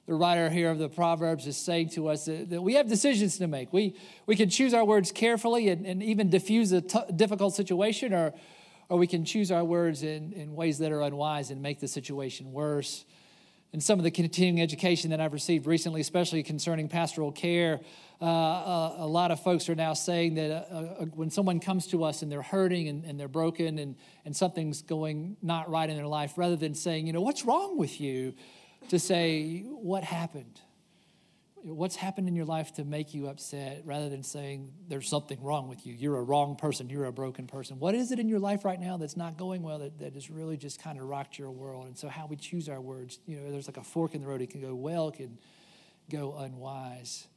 the 0.05 0.13
writer 0.13 0.51
here 0.51 0.69
of 0.69 0.77
the 0.77 0.87
Proverbs 0.87 1.47
is 1.47 1.57
saying 1.57 1.89
to 1.89 2.09
us 2.09 2.25
that, 2.25 2.51
that, 2.51 2.61
we 2.61 2.75
have 2.75 2.87
decisions 2.87 3.39
to 3.39 3.47
make. 3.47 3.73
We, 3.73 3.95
we 4.27 4.35
can 4.35 4.51
choose 4.51 4.71
our 4.71 4.85
words 4.85 5.11
carefully 5.11 5.67
and, 5.69 5.83
and 5.83 6.03
even 6.03 6.29
diffuse 6.29 6.71
a 6.71 6.81
t- 6.81 6.99
difficult 7.15 7.55
situation, 7.55 8.13
or, 8.13 8.31
or 8.89 8.97
we 8.97 9.07
can 9.07 9.25
choose 9.25 9.51
our 9.51 9.63
words 9.63 10.03
in, 10.03 10.33
in 10.33 10.55
ways 10.55 10.77
that 10.79 10.91
are 10.91 11.01
unwise 11.01 11.51
and 11.51 11.61
make 11.61 11.79
the 11.79 11.87
situation 11.87 12.51
worse. 12.51 13.05
And 13.73 13.83
some 13.83 13.99
of 13.99 14.03
the 14.03 14.11
continuing 14.11 14.61
education 14.61 15.09
that 15.09 15.19
I've 15.19 15.33
received 15.33 15.67
recently, 15.67 15.99
especially 15.99 16.43
concerning 16.43 16.87
pastoral 16.87 17.31
care, 17.31 17.81
uh, 18.21 18.25
uh, 18.25 18.95
a 18.99 19.07
lot 19.07 19.31
of 19.31 19.41
folks 19.41 19.67
are 19.67 19.75
now 19.75 19.93
saying 19.93 20.35
that 20.35 20.49
uh, 20.49 20.75
uh, 20.75 21.05
when 21.13 21.29
someone 21.29 21.59
comes 21.59 21.87
to 21.87 22.05
us 22.05 22.21
and 22.21 22.31
they're 22.31 22.41
hurting 22.41 22.87
and, 22.87 23.03
and 23.03 23.19
they're 23.19 23.27
broken 23.27 23.77
and, 23.79 23.97
and 24.23 24.33
something's 24.33 24.81
going 24.81 25.35
not 25.41 25.69
right 25.69 25.89
in 25.89 25.97
their 25.97 26.07
life, 26.07 26.37
rather 26.37 26.55
than 26.55 26.73
saying, 26.73 27.07
you 27.07 27.11
know, 27.11 27.19
what's 27.19 27.43
wrong 27.43 27.77
with 27.77 27.99
you, 27.99 28.33
to 28.89 28.99
say, 28.99 29.63
what 29.67 30.03
happened? 30.05 30.61
What's 31.65 31.95
happened 31.95 32.27
in 32.27 32.35
your 32.35 32.45
life 32.45 32.73
to 32.73 32.83
make 32.83 33.15
you 33.15 33.27
upset 33.27 33.81
rather 33.85 34.07
than 34.07 34.21
saying 34.21 34.71
there's 34.87 35.09
something 35.09 35.41
wrong 35.41 35.67
with 35.67 35.85
you? 35.87 35.93
You're 35.93 36.17
a 36.17 36.23
wrong 36.23 36.55
person. 36.55 36.89
You're 36.89 37.05
a 37.05 37.11
broken 37.11 37.47
person. 37.47 37.79
What 37.79 37.95
is 37.95 38.11
it 38.11 38.19
in 38.19 38.29
your 38.29 38.39
life 38.39 38.63
right 38.63 38.79
now 38.79 38.97
that's 38.97 39.17
not 39.17 39.37
going 39.37 39.63
well 39.63 39.79
that, 39.79 39.97
that 39.99 40.13
has 40.13 40.29
really 40.29 40.57
just 40.57 40.81
kind 40.81 40.99
of 40.99 41.05
rocked 41.05 41.39
your 41.39 41.49
world? 41.49 41.87
And 41.87 41.97
so 41.97 42.07
how 42.07 42.27
we 42.27 42.35
choose 42.35 42.69
our 42.69 42.79
words 42.79 43.19
you 43.25 43.37
know 43.37 43.51
there's 43.51 43.67
like 43.67 43.77
a 43.77 43.83
fork 43.83 44.13
in 44.13 44.21
the 44.21 44.27
road. 44.27 44.41
It 44.41 44.51
can 44.51 44.61
go 44.61 44.75
well 44.75 45.09
it 45.09 45.15
can 45.15 45.39
go 46.09 46.35
unwise 46.37 47.27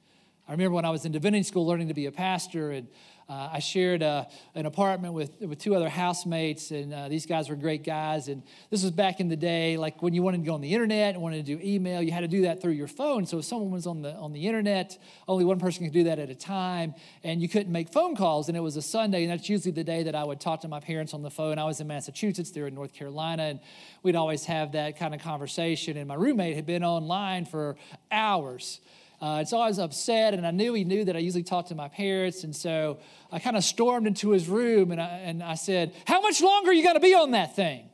i 0.48 0.52
remember 0.52 0.74
when 0.74 0.84
i 0.84 0.90
was 0.90 1.04
in 1.04 1.12
divinity 1.12 1.42
school 1.42 1.66
learning 1.66 1.88
to 1.88 1.94
be 1.94 2.06
a 2.06 2.12
pastor 2.12 2.70
and 2.72 2.88
uh, 3.28 3.50
I 3.52 3.58
shared 3.58 4.02
uh, 4.02 4.24
an 4.54 4.64
apartment 4.64 5.12
with, 5.12 5.38
with 5.40 5.58
two 5.58 5.74
other 5.74 5.90
housemates, 5.90 6.70
and 6.70 6.94
uh, 6.94 7.08
these 7.08 7.26
guys 7.26 7.50
were 7.50 7.56
great 7.56 7.84
guys. 7.84 8.28
And 8.28 8.42
this 8.70 8.82
was 8.82 8.90
back 8.90 9.20
in 9.20 9.28
the 9.28 9.37
day, 9.37 9.76
like 9.76 10.00
when 10.02 10.14
you 10.14 10.22
wanted 10.22 10.38
to 10.38 10.46
go 10.46 10.54
on 10.54 10.62
the 10.62 10.72
internet 10.72 11.12
and 11.12 11.22
wanted 11.22 11.44
to 11.44 11.56
do 11.56 11.62
email, 11.62 12.00
you 12.00 12.11
had 12.11 12.20
to 12.20 12.28
do 12.28 12.42
that 12.42 12.62
through 12.62 12.72
your 12.72 12.87
phone. 12.87 13.26
So 13.26 13.38
if 13.38 13.44
someone 13.44 13.70
was 13.70 13.87
on 13.87 14.00
the 14.00 14.14
on 14.14 14.32
the 14.32 14.46
internet, 14.46 14.96
only 15.26 15.44
one 15.44 15.58
person 15.58 15.84
could 15.84 15.92
do 15.92 16.04
that 16.04 16.18
at 16.18 16.30
a 16.30 16.34
time, 16.34 16.94
and 17.22 17.42
you 17.42 17.50
couldn't 17.50 17.70
make 17.70 17.92
phone 17.92 18.16
calls. 18.16 18.48
And 18.48 18.56
it 18.56 18.61
was 18.61 18.76
a 18.76 18.82
Sunday, 18.82 19.24
and 19.24 19.32
that's 19.32 19.48
usually 19.50 19.72
the 19.72 19.84
day 19.84 20.04
that 20.04 20.14
I 20.14 20.24
would 20.24 20.40
talk 20.40 20.62
to 20.62 20.68
my 20.68 20.80
parents 20.80 21.12
on 21.12 21.22
the 21.22 21.30
phone. 21.30 21.58
I 21.58 21.64
was 21.64 21.80
in 21.82 21.87
Massachusetts, 21.87 22.50
they 22.50 22.62
were 22.62 22.68
in 22.68 22.74
North 22.74 22.94
Carolina, 22.94 23.42
and 23.42 23.61
we'd 24.02 24.16
always 24.16 24.46
have 24.46 24.72
that 24.72 24.98
kind 24.98 25.14
of 25.14 25.20
conversation. 25.20 25.98
And 25.98 26.08
my 26.08 26.14
roommate 26.14 26.56
had 26.56 26.64
been 26.64 26.82
online 26.82 27.44
for 27.44 27.76
hours. 28.11 28.80
Uh, 29.20 29.38
and 29.38 29.48
so 29.48 29.59
I 29.59 29.66
was 29.66 29.78
upset, 29.78 30.35
and 30.35 30.46
I 30.46 30.52
knew 30.52 30.74
he 30.74 30.85
knew 30.85 31.04
that 31.04 31.16
I 31.16 31.18
usually 31.18 31.42
talked 31.42 31.68
to 31.68 31.74
my 31.74 31.88
parents. 31.88 32.44
And 32.44 32.54
so 32.54 32.98
I 33.33 33.38
kind 33.38 33.57
of 33.57 33.64
stormed 33.64 34.07
into 34.07 34.31
his 34.31 34.48
room 34.48 34.92
and 34.92 35.00
I, 35.00 35.09
and 35.24 35.42
I 35.42 35.54
said, 35.54 35.92
How 36.07 36.20
much 36.20 36.40
longer 36.40 36.70
are 36.70 36.74
you 36.74 36.83
going 36.83 36.94
to 36.94 37.00
be 37.00 37.14
on 37.14 37.33
that 37.33 37.57
thing? 37.57 37.90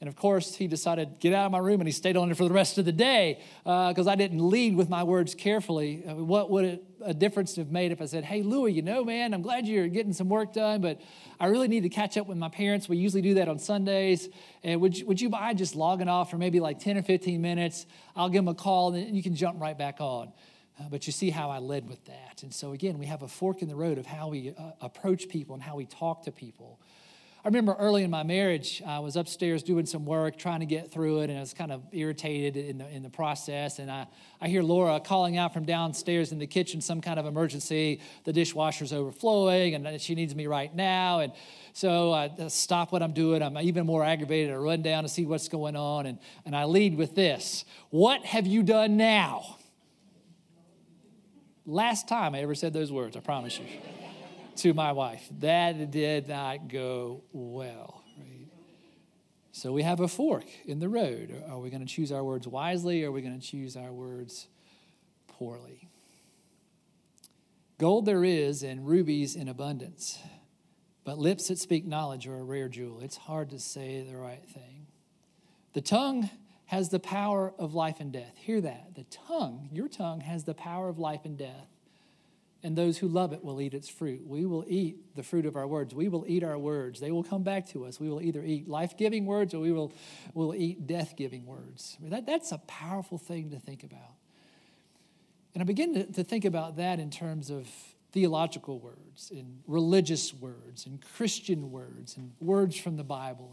And 0.00 0.06
of 0.06 0.14
course, 0.14 0.54
he 0.54 0.68
decided 0.68 1.08
to 1.08 1.16
get 1.18 1.34
out 1.34 1.46
of 1.46 1.52
my 1.52 1.58
room 1.58 1.80
and 1.80 1.88
he 1.88 1.92
stayed 1.92 2.16
on 2.16 2.30
it 2.30 2.36
for 2.36 2.46
the 2.46 2.54
rest 2.54 2.78
of 2.78 2.84
the 2.84 2.92
day 2.92 3.42
because 3.64 4.06
uh, 4.06 4.10
I 4.10 4.14
didn't 4.14 4.38
lead 4.38 4.76
with 4.76 4.88
my 4.88 5.02
words 5.02 5.34
carefully. 5.34 6.04
I 6.08 6.14
mean, 6.14 6.28
what 6.28 6.50
would 6.50 6.64
it, 6.64 6.84
a 7.02 7.12
difference 7.12 7.56
have 7.56 7.72
made 7.72 7.90
if 7.90 8.00
I 8.00 8.06
said, 8.06 8.24
Hey, 8.24 8.42
Louie, 8.42 8.72
you 8.72 8.82
know, 8.82 9.04
man, 9.04 9.34
I'm 9.34 9.42
glad 9.42 9.66
you're 9.66 9.88
getting 9.88 10.12
some 10.12 10.28
work 10.28 10.52
done, 10.52 10.80
but 10.80 11.00
I 11.40 11.46
really 11.46 11.66
need 11.66 11.82
to 11.82 11.88
catch 11.88 12.16
up 12.16 12.28
with 12.28 12.38
my 12.38 12.48
parents. 12.48 12.88
We 12.88 12.96
usually 12.96 13.22
do 13.22 13.34
that 13.34 13.48
on 13.48 13.58
Sundays. 13.58 14.28
And 14.62 14.80
would 14.80 14.96
you, 14.96 15.06
would 15.06 15.20
you 15.20 15.30
mind 15.30 15.58
just 15.58 15.74
logging 15.74 16.08
off 16.08 16.30
for 16.30 16.38
maybe 16.38 16.60
like 16.60 16.78
10 16.78 16.96
or 16.96 17.02
15 17.02 17.40
minutes? 17.40 17.84
I'll 18.14 18.28
give 18.28 18.44
them 18.44 18.48
a 18.48 18.54
call 18.54 18.94
and 18.94 19.16
you 19.16 19.22
can 19.22 19.34
jump 19.34 19.60
right 19.60 19.76
back 19.76 19.96
on. 20.00 20.32
Uh, 20.78 20.84
but 20.90 21.06
you 21.06 21.12
see 21.12 21.30
how 21.30 21.50
I 21.50 21.58
led 21.58 21.88
with 21.88 22.04
that. 22.04 22.42
And 22.44 22.54
so, 22.54 22.72
again, 22.72 22.98
we 22.98 23.06
have 23.06 23.22
a 23.22 23.28
fork 23.28 23.62
in 23.62 23.68
the 23.68 23.74
road 23.74 23.98
of 23.98 24.06
how 24.06 24.28
we 24.28 24.54
uh, 24.56 24.70
approach 24.80 25.28
people 25.28 25.54
and 25.54 25.62
how 25.62 25.74
we 25.74 25.86
talk 25.86 26.22
to 26.24 26.30
people. 26.30 26.80
I 27.44 27.48
remember 27.48 27.76
early 27.78 28.02
in 28.02 28.10
my 28.10 28.24
marriage, 28.24 28.82
I 28.84 28.98
was 28.98 29.14
upstairs 29.14 29.62
doing 29.62 29.86
some 29.86 30.04
work, 30.04 30.36
trying 30.36 30.58
to 30.58 30.66
get 30.66 30.90
through 30.90 31.20
it, 31.20 31.30
and 31.30 31.38
I 31.38 31.40
was 31.40 31.54
kind 31.54 31.70
of 31.70 31.82
irritated 31.92 32.56
in 32.56 32.78
the, 32.78 32.88
in 32.88 33.04
the 33.04 33.10
process. 33.10 33.78
And 33.78 33.88
I, 33.88 34.08
I 34.40 34.48
hear 34.48 34.60
Laura 34.60 34.98
calling 34.98 35.36
out 35.36 35.54
from 35.54 35.64
downstairs 35.64 36.32
in 36.32 36.40
the 36.40 36.48
kitchen 36.48 36.80
some 36.80 37.00
kind 37.00 37.18
of 37.18 37.26
emergency. 37.26 38.00
The 38.24 38.32
dishwasher's 38.32 38.92
overflowing, 38.92 39.76
and 39.76 40.00
she 40.00 40.16
needs 40.16 40.34
me 40.34 40.48
right 40.48 40.74
now. 40.74 41.20
And 41.20 41.32
so 41.74 42.12
I 42.12 42.48
stop 42.48 42.90
what 42.90 43.04
I'm 43.04 43.12
doing. 43.12 43.40
I'm 43.40 43.56
even 43.58 43.86
more 43.86 44.02
aggravated. 44.04 44.52
I 44.52 44.56
run 44.56 44.82
down 44.82 45.04
to 45.04 45.08
see 45.08 45.24
what's 45.24 45.48
going 45.48 45.76
on, 45.76 46.06
and, 46.06 46.18
and 46.44 46.56
I 46.56 46.64
lead 46.64 46.96
with 46.96 47.14
this 47.14 47.64
What 47.90 48.24
have 48.24 48.48
you 48.48 48.64
done 48.64 48.96
now? 48.96 49.58
Last 51.64 52.08
time 52.08 52.34
I 52.34 52.40
ever 52.40 52.56
said 52.56 52.72
those 52.72 52.90
words, 52.90 53.16
I 53.16 53.20
promise 53.20 53.60
you 53.60 53.66
to 54.58 54.74
my 54.74 54.92
wife. 54.92 55.28
That 55.40 55.90
did 55.90 56.28
not 56.28 56.68
go 56.68 57.22
well. 57.32 58.04
Right? 58.18 58.48
So 59.52 59.72
we 59.72 59.82
have 59.82 60.00
a 60.00 60.08
fork 60.08 60.46
in 60.66 60.78
the 60.78 60.88
road. 60.88 61.42
Are 61.48 61.58
we 61.58 61.70
going 61.70 61.84
to 61.84 61.92
choose 61.92 62.12
our 62.12 62.24
words 62.24 62.46
wisely 62.46 63.04
or 63.04 63.08
are 63.08 63.12
we 63.12 63.22
going 63.22 63.38
to 63.38 63.46
choose 63.46 63.76
our 63.76 63.92
words 63.92 64.48
poorly? 65.26 65.88
Gold 67.78 68.06
there 68.06 68.24
is 68.24 68.62
and 68.64 68.86
rubies 68.86 69.36
in 69.36 69.48
abundance, 69.48 70.18
but 71.04 71.18
lips 71.18 71.46
that 71.48 71.58
speak 71.58 71.86
knowledge 71.86 72.26
are 72.26 72.38
a 72.38 72.42
rare 72.42 72.68
jewel. 72.68 73.00
It's 73.00 73.16
hard 73.16 73.50
to 73.50 73.60
say 73.60 74.02
the 74.02 74.16
right 74.16 74.44
thing. 74.44 74.88
The 75.74 75.80
tongue 75.80 76.28
has 76.66 76.88
the 76.88 76.98
power 76.98 77.54
of 77.56 77.74
life 77.74 78.00
and 78.00 78.12
death. 78.12 78.36
Hear 78.36 78.60
that. 78.60 78.96
The 78.96 79.04
tongue, 79.04 79.68
your 79.72 79.88
tongue, 79.88 80.20
has 80.20 80.42
the 80.42 80.54
power 80.54 80.88
of 80.88 80.98
life 80.98 81.24
and 81.24 81.38
death 81.38 81.68
and 82.62 82.76
those 82.76 82.98
who 82.98 83.08
love 83.08 83.32
it 83.32 83.44
will 83.44 83.60
eat 83.60 83.72
its 83.72 83.88
fruit. 83.88 84.26
We 84.26 84.44
will 84.44 84.64
eat 84.66 85.14
the 85.14 85.22
fruit 85.22 85.46
of 85.46 85.54
our 85.54 85.66
words. 85.66 85.94
We 85.94 86.08
will 86.08 86.24
eat 86.26 86.42
our 86.42 86.58
words. 86.58 86.98
They 86.98 87.12
will 87.12 87.22
come 87.22 87.42
back 87.42 87.68
to 87.68 87.84
us. 87.84 88.00
We 88.00 88.08
will 88.08 88.20
either 88.20 88.42
eat 88.42 88.68
life 88.68 88.96
giving 88.96 89.26
words 89.26 89.54
or 89.54 89.60
we 89.60 89.70
will, 89.70 89.92
will 90.34 90.54
eat 90.54 90.86
death 90.86 91.14
giving 91.16 91.46
words. 91.46 91.96
I 91.98 92.02
mean, 92.02 92.10
that, 92.10 92.26
that's 92.26 92.50
a 92.50 92.58
powerful 92.58 93.18
thing 93.18 93.50
to 93.50 93.60
think 93.60 93.84
about. 93.84 94.16
And 95.54 95.62
I 95.62 95.64
begin 95.64 95.94
to, 95.94 96.04
to 96.12 96.24
think 96.24 96.44
about 96.44 96.76
that 96.76 96.98
in 96.98 97.10
terms 97.10 97.50
of 97.50 97.68
theological 98.12 98.78
words, 98.78 99.30
and 99.30 99.60
religious 99.66 100.32
words, 100.32 100.86
and 100.86 101.00
Christian 101.14 101.70
words, 101.70 102.16
and 102.16 102.32
words 102.40 102.76
from 102.76 102.96
the 102.96 103.04
Bible. 103.04 103.52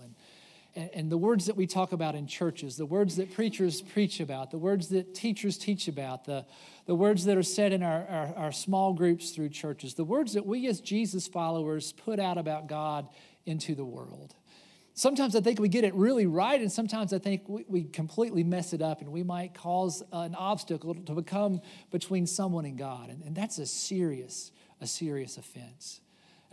And 0.76 0.90
and, 0.94 1.12
the 1.12 1.18
words 1.18 1.46
that 1.46 1.56
we 1.56 1.68
talk 1.68 1.94
about 1.94 2.16
in 2.16 2.28
churches, 2.28 2.76
the 2.76 2.86
words 2.86 3.16
that 3.16 3.34
preachers 3.34 3.82
preach 3.82 4.20
about, 4.20 4.52
the 4.52 4.58
words 4.58 4.90
that 4.90 5.16
teachers 5.16 5.58
teach 5.58 5.88
about, 5.88 6.26
the, 6.26 6.46
the 6.86 6.96
words 6.96 7.26
that 7.26 7.38
are 7.38 7.44
said 7.44 7.72
in 7.72 7.82
our, 7.82 8.06
our, 8.08 8.34
our, 8.36 8.52
small 8.52 8.94
groups 8.94 9.32
through 9.32 9.50
churches, 9.50 9.94
the 9.94 10.04
words 10.04 10.34
that 10.34 10.46
we 10.46 10.68
as 10.68 10.82
Jesus 10.82 11.28
followers 11.28 11.94
put 11.94 12.20
out 12.20 12.38
about 12.38 12.68
God 12.68 13.08
into 13.46 13.74
the 13.74 13.86
world. 13.86 14.36
Sometimes 14.98 15.36
I 15.36 15.42
think 15.42 15.60
we 15.60 15.68
get 15.68 15.84
it 15.84 15.94
really 15.94 16.26
right, 16.26 16.60
and 16.60 16.72
sometimes 16.72 17.12
I 17.12 17.20
think 17.20 17.44
we, 17.48 17.66
we 17.68 17.84
completely 17.84 18.44
mess 18.44 18.72
it 18.72 18.82
up, 18.82 19.02
and 19.02 19.12
we 19.12 19.24
might 19.24 19.54
cause 19.54 20.02
an 20.14 20.36
obstacle 20.36 20.96
to 20.96 21.14
become 21.14 21.60
between 21.92 22.26
someone 22.26 22.66
and 22.66 22.78
God. 22.78 23.10
And, 23.10 23.22
and 23.24 23.36
that's 23.36 23.58
a 23.58 23.66
serious, 23.66 24.52
a 24.80 24.88
serious 24.88 25.38
offense. 25.38 26.00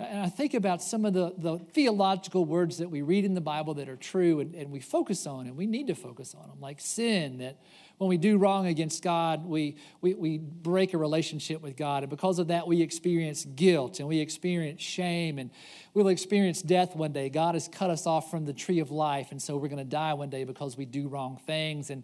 And 0.09 0.21
I 0.21 0.29
think 0.29 0.55
about 0.55 0.83
some 0.83 1.05
of 1.05 1.15
the, 1.15 1.33
the 1.37 1.59
theological 1.59 2.45
words 2.45 2.79
that 2.79 2.91
we 2.91 3.03
read 3.03 3.25
in 3.25 3.35
the 3.35 3.41
Bible 3.41 3.75
that 3.75 3.89
are 3.89 3.97
true 3.97 4.41
and, 4.41 4.55
and 4.55 4.71
we 4.71 4.81
focus 4.81 5.27
on, 5.27 5.47
and 5.47 5.57
we 5.57 5.67
need 5.67 5.87
to 5.87 5.95
focus 5.95 6.35
on 6.35 6.49
them, 6.49 6.61
like 6.61 6.81
sin, 6.81 7.39
that 7.39 7.59
when 7.99 8.09
we 8.09 8.17
do 8.17 8.37
wrong 8.37 8.67
against 8.67 9.03
God, 9.03 9.47
we, 9.47 9.77
we, 10.01 10.15
we 10.15 10.39
break 10.39 10.93
a 10.93 10.99
relationship 10.99 11.63
with 11.63 11.77
God. 11.77 12.03
And 12.03 12.11
because 12.11 12.41
of 12.41 12.49
that, 12.49 12.67
we 12.67 12.83
experience 12.83 13.45
guilt 13.45 14.01
and 14.01 14.09
we 14.09 14.19
experience 14.19 14.83
shame 14.83 15.39
and 15.39 15.51
we'll 15.95 16.09
experience 16.09 16.63
death 16.63 16.97
one 16.97 17.13
day. 17.13 17.29
God 17.29 17.55
has 17.55 17.69
cut 17.69 17.91
us 17.91 18.07
off 18.07 18.31
from 18.31 18.45
the 18.45 18.53
tree 18.53 18.81
of 18.81 18.91
life, 18.91 19.31
and 19.31 19.41
so 19.41 19.57
we're 19.57 19.69
going 19.69 19.79
to 19.79 19.85
die 19.85 20.15
one 20.15 20.31
day 20.31 20.43
because 20.45 20.77
we 20.77 20.85
do 20.85 21.07
wrong 21.07 21.39
things. 21.47 21.91
And, 21.91 22.03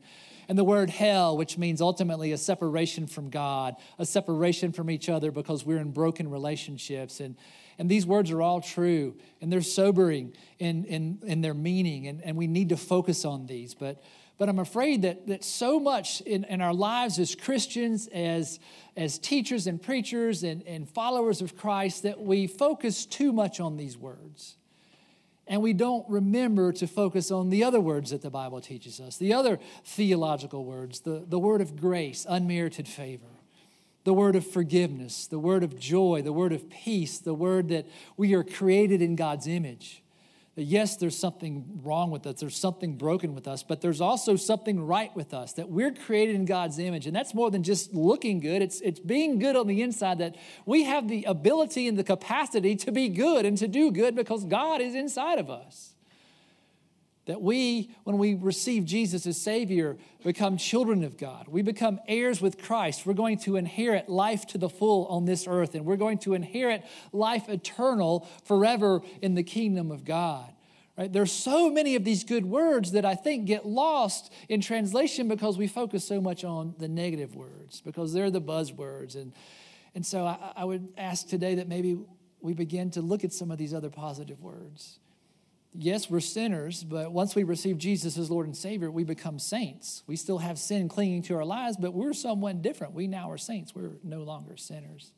and 0.49 0.57
the 0.57 0.65
word 0.65 0.89
hell, 0.89 1.37
which 1.37 1.59
means 1.59 1.81
ultimately 1.81 2.33
a 2.33 2.39
separation 2.39 3.07
from 3.07 3.29
God, 3.29 3.75
a 3.99 4.07
separation 4.07 4.73
from 4.73 4.91
each 4.91 5.09
other 5.09 5.31
because 5.31 5.65
we're 5.65 5.79
in 5.79 5.91
broken 5.91 6.31
relationships. 6.31 7.21
And 7.21 7.37
and 7.79 7.89
these 7.89 8.05
words 8.05 8.31
are 8.33 8.43
all 8.43 8.61
true, 8.61 9.15
and 9.41 9.53
they're 9.53 9.63
sobering 9.63 10.35
in, 10.59 10.85
in, 10.85 11.21
in 11.25 11.41
their 11.41 11.55
meaning, 11.55 12.09
and, 12.09 12.23
and 12.25 12.37
we 12.37 12.49
need 12.49 12.71
to 12.71 12.77
focus 12.77 13.25
on 13.25 13.47
these. 13.47 13.75
But, 13.75 14.03
but 14.37 14.49
I'm 14.49 14.59
afraid 14.59 15.03
that, 15.03 15.29
that 15.29 15.45
so 15.45 15.79
much 15.79 16.21
in, 16.23 16.43
in 16.45 16.61
our 16.61 16.75
lives 16.75 17.21
as 17.21 17.37
Christians, 17.37 18.09
as, 18.09 18.59
as 18.97 19.19
teachers 19.19 19.69
and 19.69 19.81
preachers 19.81 20.43
and, 20.43 20.67
and 20.67 20.89
followers 20.89 21.41
of 21.41 21.57
Christ, 21.57 22.03
that 22.03 22.21
we 22.21 22.49
focus 22.49 23.07
too 23.07 23.33
much 23.33 23.61
on 23.61 23.77
these 23.77 23.97
words. 23.97 24.57
And 25.47 25.63
we 25.63 25.73
don't 25.73 26.05
remember 26.11 26.73
to 26.73 26.87
focus 26.87 27.31
on 27.31 27.49
the 27.49 27.63
other 27.65 27.81
words 27.81 28.11
that 28.11 28.23
the 28.23 28.29
Bible 28.29 28.61
teaches 28.61 29.01
us, 29.01 29.17
the 29.17 29.33
other 29.33 29.61
theological 29.85 30.65
words, 30.65 31.01
the, 31.01 31.25
the 31.27 31.39
word 31.39 31.61
of 31.61 31.77
grace, 31.77 32.27
unmerited 32.29 32.89
favor 32.89 33.38
the 34.09 34.15
word 34.15 34.37
of 34.37 34.47
forgiveness, 34.47 35.27
the 35.27 35.39
word 35.39 35.63
of 35.63 35.79
joy, 35.79 36.23
the 36.25 36.33
word 36.33 36.51
of 36.51 36.71
peace, 36.71 37.19
the 37.19 37.35
word 37.35 37.69
that 37.69 37.85
we 38.17 38.33
are 38.33 38.43
created 38.43 39.03
in 39.03 39.17
God's 39.17 39.47
image. 39.47 40.03
That 40.57 40.63
yes, 40.63 40.97
there's 40.97 41.15
something 41.15 41.81
wrong 41.83 42.11
with 42.11 42.27
us, 42.27 42.41
there's 42.41 42.57
something 42.57 42.97
broken 42.97 43.35
with 43.35 43.47
us, 43.47 43.63
but 43.63 43.83
there's 43.83 44.01
also 44.01 44.35
something 44.37 44.81
right 44.81 45.15
with 45.15 45.35
us, 45.35 45.53
that 45.53 45.69
we're 45.69 45.93
created 45.93 46.37
in 46.37 46.47
God's 46.47 46.79
image. 46.79 47.07
And 47.07 47.15
that's 47.15 47.35
more 47.35 47.51
than 47.51 47.63
just 47.63 47.93
looking 47.93 48.41
good, 48.41 48.63
it's, 48.63 48.81
it's 48.81 48.99
being 48.99 49.39
good 49.39 49.57
on 49.57 49.67
the 49.67 49.83
inside, 49.83 50.21
that 50.21 50.37
we 50.65 50.85
have 50.85 51.07
the 51.07 51.25
ability 51.25 51.87
and 51.87 51.99
the 51.99 52.03
capacity 52.03 52.77
to 52.77 52.91
be 52.91 53.11
good 53.11 53.45
and 53.45 53.59
to 53.59 53.69
do 53.69 53.91
good 53.91 54.17
because 54.17 54.43
God 54.47 54.81
is 54.81 54.95
inside 54.95 55.39
of 55.39 55.51
us. 55.51 55.93
That 57.29 57.43
we, 57.43 57.95
when 58.05 58.17
we 58.17 58.33
receive 58.33 58.87
Jesus 58.87 59.27
as 59.27 59.39
Savior, 59.39 59.99
become 60.25 60.57
children 60.57 61.05
of 61.05 61.19
God. 61.19 61.47
We 61.47 61.61
become 61.61 62.01
heirs 62.09 62.41
with 62.41 62.57
Christ. 62.57 63.05
We're 63.05 63.13
going 63.13 63.37
to 63.41 63.57
inherit 63.57 64.09
life 64.09 64.47
to 64.47 64.59
the 64.59 64.71
full 64.71 65.05
on 65.09 65.27
this 65.27 65.47
earth, 65.47 65.75
and 65.75 65.85
we're 65.85 65.97
going 65.97 66.17
to 66.21 66.33
inherit 66.33 66.85
life 67.13 67.51
eternal 67.51 68.27
forever 68.45 69.03
in 69.21 69.35
the 69.35 69.43
kingdom 69.43 69.91
of 69.91 70.07
God. 70.07 70.51
Right? 70.97 71.13
There's 71.13 71.31
so 71.31 71.69
many 71.69 71.97
of 71.97 72.03
these 72.03 72.25
good 72.25 72.47
words 72.47 72.93
that 72.93 73.05
I 73.05 73.15
think 73.15 73.45
get 73.45 73.67
lost 73.67 74.33
in 74.49 74.63
translation 74.63 75.29
because 75.29 75.59
we 75.59 75.67
focus 75.67 76.09
so 76.09 76.23
much 76.23 76.45
on 76.45 76.77
the 76.79 76.89
negative 76.89 77.37
words, 77.37 77.83
because 77.83 78.15
they're 78.15 78.31
the 78.31 78.41
buzzwords. 78.41 79.17
And, 79.17 79.35
and 79.95 80.07
so 80.07 80.25
I, 80.25 80.53
I 80.57 80.65
would 80.65 80.95
ask 80.97 81.29
today 81.29 81.57
that 81.57 81.69
maybe 81.69 81.99
we 82.41 82.55
begin 82.55 82.91
to 82.93 83.03
look 83.03 83.23
at 83.23 83.35
some 83.35 83.51
of 83.51 83.59
these 83.59 83.75
other 83.75 83.91
positive 83.91 84.41
words 84.41 84.99
yes, 85.75 86.11
we're 86.11 86.21
sinners, 86.21 86.85
but 86.85 87.13
once 87.13 87.35
we 87.35 87.45
receive 87.45 87.79
Jesus 87.79 88.19
as 88.19 88.31
Lord 88.31 88.47
and 88.47 88.57
Savior, 88.57 88.91
we 88.91 89.05
become 89.05 89.39
saints. 89.39 90.03
We 90.07 90.17
still 90.17 90.39
have 90.39 90.59
sin 90.59 90.89
clinging 90.89 91.23
to 91.25 91.37
our 91.37 91.45
lives, 91.45 91.77
but 91.77 91.95
we're 91.95 92.13
someone 92.13 92.61
different. 92.63 92.95
We 92.95 93.07
now 93.07 93.31
are 93.31 93.39
saints. 93.39 93.75
We're 93.75 93.93
no 94.03 94.23
longer 94.23 94.57
sinners. 94.57 95.13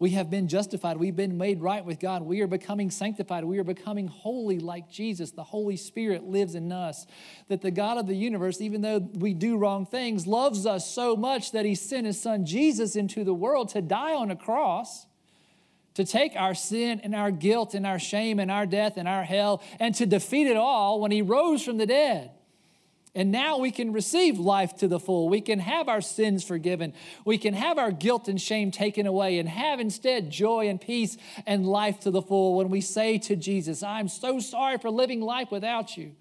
We 0.00 0.10
have 0.10 0.28
been 0.28 0.48
justified. 0.48 0.96
We've 0.96 1.14
been 1.14 1.38
made 1.38 1.60
right 1.60 1.84
with 1.84 2.00
God. 2.00 2.22
We 2.22 2.40
are 2.40 2.48
becoming 2.48 2.90
sanctified. 2.90 3.44
We 3.44 3.58
are 3.58 3.64
becoming 3.64 4.08
holy 4.08 4.58
like 4.58 4.90
Jesus. 4.90 5.30
The 5.30 5.44
Holy 5.44 5.76
Spirit 5.76 6.24
lives 6.24 6.56
in 6.56 6.72
us. 6.72 7.06
That 7.48 7.62
the 7.62 7.70
God 7.70 7.96
of 7.96 8.08
the 8.08 8.16
universe, 8.16 8.60
even 8.60 8.82
though 8.82 8.98
we 8.98 9.34
do 9.34 9.56
wrong 9.56 9.86
things, 9.86 10.26
loves 10.26 10.66
us 10.66 10.92
so 10.92 11.14
much 11.14 11.52
that 11.52 11.64
He 11.64 11.76
sent 11.76 12.06
His 12.06 12.20
Son 12.20 12.44
Jesus 12.44 12.96
into 12.96 13.22
the 13.22 13.32
world 13.32 13.68
to 13.70 13.80
die 13.80 14.14
on 14.14 14.32
a 14.32 14.36
cross 14.36 15.06
to 15.94 16.04
take 16.04 16.34
our 16.36 16.54
sin 16.54 17.00
and 17.02 17.14
our 17.14 17.30
guilt 17.30 17.74
and 17.74 17.86
our 17.86 17.98
shame 17.98 18.38
and 18.38 18.50
our 18.50 18.66
death 18.66 18.96
and 18.96 19.08
our 19.08 19.24
hell 19.24 19.62
and 19.78 19.94
to 19.94 20.06
defeat 20.06 20.46
it 20.46 20.56
all 20.56 21.00
when 21.00 21.10
he 21.10 21.22
rose 21.22 21.64
from 21.64 21.78
the 21.78 21.86
dead. 21.86 22.30
And 23.16 23.30
now 23.30 23.58
we 23.58 23.70
can 23.70 23.92
receive 23.92 24.40
life 24.40 24.76
to 24.78 24.88
the 24.88 24.98
full. 24.98 25.28
We 25.28 25.40
can 25.40 25.60
have 25.60 25.88
our 25.88 26.00
sins 26.00 26.42
forgiven. 26.42 26.94
We 27.24 27.38
can 27.38 27.54
have 27.54 27.78
our 27.78 27.92
guilt 27.92 28.26
and 28.26 28.40
shame 28.40 28.72
taken 28.72 29.06
away 29.06 29.38
and 29.38 29.48
have 29.48 29.78
instead 29.78 30.30
joy 30.30 30.68
and 30.68 30.80
peace 30.80 31.16
and 31.46 31.64
life 31.64 32.00
to 32.00 32.10
the 32.10 32.22
full 32.22 32.56
when 32.56 32.70
we 32.70 32.80
say 32.80 33.18
to 33.18 33.36
Jesus, 33.36 33.84
I'm 33.84 34.08
so 34.08 34.40
sorry 34.40 34.78
for 34.78 34.90
living 34.90 35.20
life 35.20 35.52
without 35.52 35.96
you, 35.96 36.16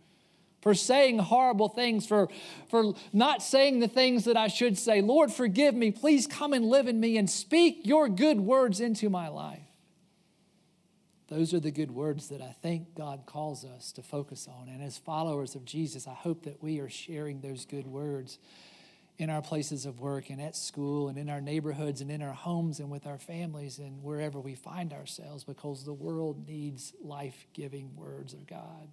for 0.62 0.76
saying 0.76 1.18
horrible 1.18 1.68
things, 1.68 2.06
for, 2.06 2.30
for 2.70 2.94
not 3.12 3.42
saying 3.42 3.80
the 3.80 3.88
things 3.88 4.26
that 4.26 4.38
I 4.38 4.48
should 4.48 4.78
say. 4.78 5.02
Lord, 5.02 5.34
forgive 5.34 5.74
me. 5.74 5.90
Please 5.90 6.28
come 6.28 6.54
and 6.54 6.66
live 6.66 6.88
in 6.88 7.00
me 7.00 7.18
and 7.18 7.28
speak 7.28 7.88
your 7.88 8.08
good 8.08 8.40
words 8.40 8.80
into 8.80 9.10
my 9.10 9.30
life. 9.30 9.63
Those 11.34 11.52
are 11.56 11.60
the 11.60 11.72
good 11.72 11.90
words 11.90 12.30
that 12.30 12.44
I 12.44 12.56
think 12.62 12.94
God 12.94 13.24
calls 13.26 13.66
us 13.66 13.92
to 13.94 14.04
focus 14.04 14.48
on. 14.48 14.70
And 14.70 14.84
as 14.84 15.00
followers 15.00 15.56
of 15.56 15.66
Jesus, 15.66 16.08
I 16.08 16.14
hope 16.14 16.44
that 16.44 16.62
we 16.62 16.80
are 16.80 16.90
sharing 16.90 17.42
those 17.42 17.66
good 17.66 17.88
words 17.88 18.38
in 19.18 19.32
our 19.32 19.42
places 19.42 19.88
of 19.88 20.00
work 20.00 20.30
and 20.30 20.40
at 20.40 20.56
school 20.56 21.10
and 21.10 21.18
in 21.18 21.32
our 21.32 21.42
neighborhoods 21.42 22.02
and 22.02 22.12
in 22.12 22.22
our 22.22 22.34
homes 22.34 22.80
and 22.80 22.92
with 22.92 23.08
our 23.08 23.18
families 23.18 23.80
and 23.80 24.04
wherever 24.04 24.40
we 24.40 24.54
find 24.54 24.94
ourselves 24.94 25.44
because 25.44 25.84
the 25.84 25.94
world 25.94 26.48
needs 26.48 26.94
life 27.02 27.48
giving 27.56 27.96
words 27.96 28.34
of 28.34 28.46
God. 28.46 28.90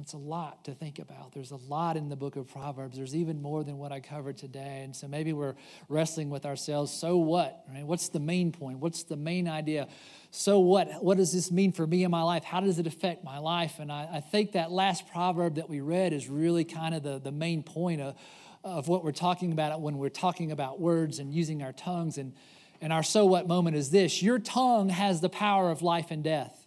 It's 0.00 0.14
a 0.14 0.18
lot 0.18 0.64
to 0.64 0.72
think 0.72 0.98
about. 0.98 1.32
There's 1.32 1.50
a 1.50 1.56
lot 1.56 1.96
in 1.96 2.08
the 2.08 2.16
book 2.16 2.36
of 2.36 2.48
Proverbs. 2.48 2.96
There's 2.96 3.14
even 3.14 3.42
more 3.42 3.62
than 3.62 3.76
what 3.76 3.92
I 3.92 4.00
covered 4.00 4.38
today. 4.38 4.82
And 4.82 4.96
so 4.96 5.06
maybe 5.06 5.32
we're 5.32 5.54
wrestling 5.88 6.30
with 6.30 6.46
ourselves. 6.46 6.92
So 6.92 7.18
what? 7.18 7.64
Right? 7.72 7.84
What's 7.84 8.08
the 8.08 8.20
main 8.20 8.50
point? 8.50 8.78
What's 8.78 9.02
the 9.02 9.16
main 9.16 9.46
idea? 9.46 9.88
So 10.30 10.60
what? 10.60 11.04
What 11.04 11.18
does 11.18 11.32
this 11.32 11.50
mean 11.50 11.72
for 11.72 11.86
me 11.86 12.04
in 12.04 12.10
my 12.10 12.22
life? 12.22 12.44
How 12.44 12.60
does 12.60 12.78
it 12.78 12.86
affect 12.86 13.24
my 13.24 13.38
life? 13.38 13.78
And 13.78 13.92
I, 13.92 14.08
I 14.14 14.20
think 14.20 14.52
that 14.52 14.70
last 14.70 15.06
proverb 15.10 15.56
that 15.56 15.68
we 15.68 15.80
read 15.80 16.12
is 16.12 16.28
really 16.28 16.64
kind 16.64 16.94
of 16.94 17.02
the, 17.02 17.18
the 17.18 17.32
main 17.32 17.62
point 17.62 18.00
of, 18.00 18.16
of 18.64 18.88
what 18.88 19.04
we're 19.04 19.12
talking 19.12 19.52
about 19.52 19.80
when 19.80 19.98
we're 19.98 20.08
talking 20.08 20.50
about 20.50 20.80
words 20.80 21.18
and 21.18 21.32
using 21.32 21.62
our 21.62 21.72
tongues. 21.72 22.16
And, 22.16 22.32
and 22.80 22.92
our 22.92 23.02
so 23.02 23.26
what 23.26 23.46
moment 23.46 23.76
is 23.76 23.90
this 23.90 24.22
your 24.22 24.38
tongue 24.38 24.88
has 24.88 25.20
the 25.20 25.28
power 25.28 25.70
of 25.70 25.82
life 25.82 26.10
and 26.10 26.24
death. 26.24 26.59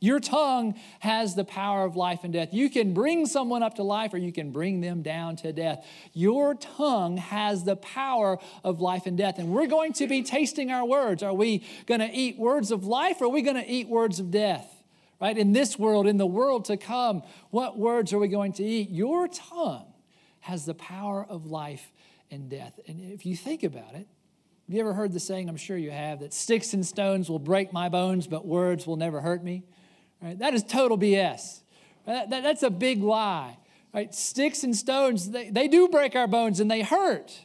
Your 0.00 0.18
tongue 0.18 0.74
has 1.00 1.34
the 1.34 1.44
power 1.44 1.84
of 1.84 1.94
life 1.94 2.24
and 2.24 2.32
death. 2.32 2.48
You 2.52 2.70
can 2.70 2.94
bring 2.94 3.26
someone 3.26 3.62
up 3.62 3.74
to 3.74 3.82
life 3.82 4.14
or 4.14 4.18
you 4.18 4.32
can 4.32 4.50
bring 4.50 4.80
them 4.80 5.02
down 5.02 5.36
to 5.36 5.52
death. 5.52 5.86
Your 6.14 6.54
tongue 6.54 7.18
has 7.18 7.64
the 7.64 7.76
power 7.76 8.38
of 8.64 8.80
life 8.80 9.04
and 9.04 9.18
death. 9.18 9.38
And 9.38 9.50
we're 9.50 9.66
going 9.66 9.92
to 9.94 10.06
be 10.06 10.22
tasting 10.22 10.70
our 10.70 10.86
words. 10.86 11.22
Are 11.22 11.34
we 11.34 11.64
going 11.84 12.00
to 12.00 12.10
eat 12.10 12.38
words 12.38 12.70
of 12.70 12.84
life 12.84 13.20
or 13.20 13.26
are 13.26 13.28
we 13.28 13.42
going 13.42 13.62
to 13.62 13.70
eat 13.70 13.88
words 13.88 14.18
of 14.18 14.30
death? 14.30 14.66
Right? 15.20 15.36
In 15.36 15.52
this 15.52 15.78
world, 15.78 16.06
in 16.06 16.16
the 16.16 16.26
world 16.26 16.64
to 16.66 16.78
come, 16.78 17.22
what 17.50 17.78
words 17.78 18.14
are 18.14 18.18
we 18.18 18.28
going 18.28 18.54
to 18.54 18.64
eat? 18.64 18.88
Your 18.88 19.28
tongue 19.28 19.92
has 20.40 20.64
the 20.64 20.72
power 20.72 21.26
of 21.28 21.44
life 21.44 21.92
and 22.30 22.48
death. 22.48 22.80
And 22.88 23.12
if 23.12 23.26
you 23.26 23.36
think 23.36 23.62
about 23.62 23.94
it, 23.94 24.06
have 24.70 24.74
you 24.74 24.80
ever 24.80 24.94
heard 24.94 25.12
the 25.12 25.20
saying, 25.20 25.50
I'm 25.50 25.58
sure 25.58 25.76
you 25.76 25.90
have, 25.90 26.20
that 26.20 26.32
sticks 26.32 26.72
and 26.72 26.86
stones 26.86 27.28
will 27.28 27.38
break 27.38 27.70
my 27.72 27.90
bones, 27.90 28.26
but 28.26 28.46
words 28.46 28.86
will 28.86 28.96
never 28.96 29.20
hurt 29.20 29.44
me? 29.44 29.64
Right? 30.22 30.38
That 30.38 30.54
is 30.54 30.62
total 30.62 30.98
BS. 30.98 31.60
That, 32.06 32.30
that, 32.30 32.42
that's 32.42 32.62
a 32.62 32.70
big 32.70 33.02
lie. 33.02 33.56
Right? 33.92 34.14
Sticks 34.14 34.62
and 34.62 34.76
stones, 34.76 35.30
they, 35.30 35.50
they 35.50 35.68
do 35.68 35.88
break 35.88 36.14
our 36.14 36.26
bones 36.26 36.60
and 36.60 36.70
they 36.70 36.82
hurt. 36.82 37.40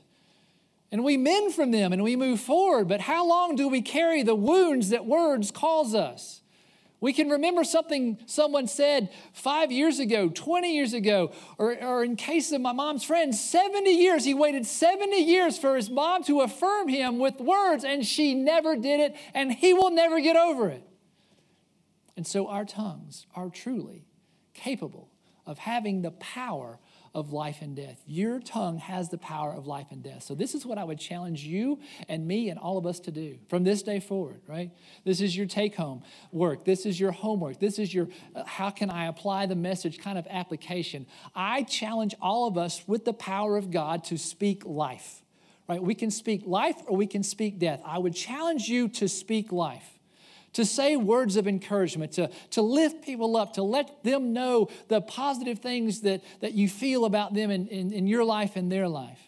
And 0.92 1.04
we 1.04 1.18
mend 1.18 1.54
from 1.54 1.72
them 1.72 1.94
and 1.94 2.04
we 2.04 2.16
move 2.16 2.40
forward. 2.40 2.88
But 2.88 3.02
how 3.02 3.28
long 3.28 3.56
do 3.56 3.68
we 3.68 3.82
carry 3.82 4.24
the 4.24 4.36
wounds 4.36 4.90
that 4.90 5.06
words 5.06 5.52
cause 5.52 5.96
us? 5.96 6.42
We 7.02 7.14
can 7.14 7.30
remember 7.30 7.64
something 7.64 8.18
someone 8.26 8.68
said 8.68 9.10
five 9.34 9.72
years 9.72 10.00
ago, 10.00 10.30
20 10.30 10.74
years 10.74 10.94
ago, 10.94 11.34
or, 11.58 11.78
or 11.84 12.04
in 12.04 12.16
case 12.16 12.52
of 12.52 12.62
my 12.62 12.72
mom's 12.72 13.04
friend, 13.04 13.36
70 13.36 13.92
years. 13.92 14.26
He 14.26 14.34
waited 14.34 14.66
70 14.66 15.16
years 15.18 15.60
for 15.60 15.76
his 15.76 15.90
mom 15.90 16.24
to 16.24 16.42
affirm 16.42 16.88
him 16.88 17.20
with 17.20 17.40
words, 17.40 17.84
and 17.84 18.06
she 18.06 18.34
never 18.34 18.76
did 18.76 19.00
it, 19.00 19.16
and 19.34 19.52
he 19.52 19.74
will 19.74 19.92
never 19.92 20.20
get 20.20 20.36
over 20.36 20.70
it. 20.70 20.82
And 22.18 22.26
so 22.26 22.48
our 22.48 22.66
tongues 22.66 23.26
are 23.36 23.50
truly 23.50 24.06
capable 24.54 25.12
of 25.46 25.60
having 25.60 26.02
the 26.02 26.12
power 26.12 26.80
of 27.14 27.32
life 27.32 27.62
and 27.62 27.76
death. 27.76 28.02
Your 28.06 28.40
tongue 28.40 28.78
has 28.78 29.10
the 29.10 29.18
power 29.18 29.54
of 29.54 29.66
life 29.66 29.88
and 29.92 30.04
death. 30.04 30.24
So, 30.24 30.36
this 30.36 30.54
is 30.54 30.66
what 30.66 30.78
I 30.78 30.84
would 30.84 31.00
challenge 31.00 31.44
you 31.44 31.80
and 32.10 32.28
me 32.28 32.50
and 32.50 32.60
all 32.60 32.78
of 32.78 32.86
us 32.86 33.00
to 33.02 33.12
do 33.12 33.38
from 33.48 33.64
this 33.64 33.84
day 33.84 34.00
forward, 34.02 34.42
right? 34.48 34.72
This 35.06 35.22
is 35.22 35.36
your 35.38 35.46
take 35.46 35.76
home 35.76 36.04
work. 36.32 36.66
This 36.66 36.86
is 36.86 37.00
your 37.00 37.12
homework. 37.12 37.60
This 37.60 37.80
is 37.80 37.94
your 37.94 38.10
uh, 38.36 38.44
how 38.44 38.70
can 38.70 38.90
I 38.90 39.06
apply 39.06 39.46
the 39.46 39.56
message 39.56 40.00
kind 40.00 40.18
of 40.18 40.28
application. 40.30 41.06
I 41.34 41.64
challenge 41.64 42.16
all 42.22 42.48
of 42.48 42.58
us 42.58 42.84
with 42.86 43.06
the 43.06 43.14
power 43.14 43.56
of 43.56 43.72
God 43.72 44.04
to 44.06 44.18
speak 44.18 44.66
life, 44.66 45.22
right? 45.70 45.82
We 45.82 45.96
can 45.96 46.12
speak 46.12 46.42
life 46.46 46.76
or 46.86 46.98
we 46.98 47.08
can 47.08 47.24
speak 47.24 47.60
death. 47.60 47.82
I 47.86 47.98
would 47.98 48.16
challenge 48.16 48.68
you 48.68 48.90
to 48.90 49.08
speak 49.08 49.54
life 49.54 49.95
to 50.56 50.66
say 50.66 50.96
words 50.96 51.36
of 51.36 51.48
encouragement, 51.48 52.14
to, 52.14 52.30
to 52.52 52.62
lift 52.62 53.04
people 53.04 53.36
up, 53.36 53.54
to 53.54 53.64
let 53.64 54.04
them 54.04 54.32
know 54.34 54.70
the 54.88 55.02
positive 55.02 55.60
things 55.60 56.02
that, 56.02 56.22
that 56.40 56.54
you 56.54 56.70
feel 56.70 57.04
about 57.04 57.34
them 57.34 57.52
in, 57.52 57.68
in, 57.68 57.92
in 57.92 58.08
your 58.08 58.24
life 58.24 58.56
and 58.56 58.72
their 58.72 58.88
life. 58.88 59.20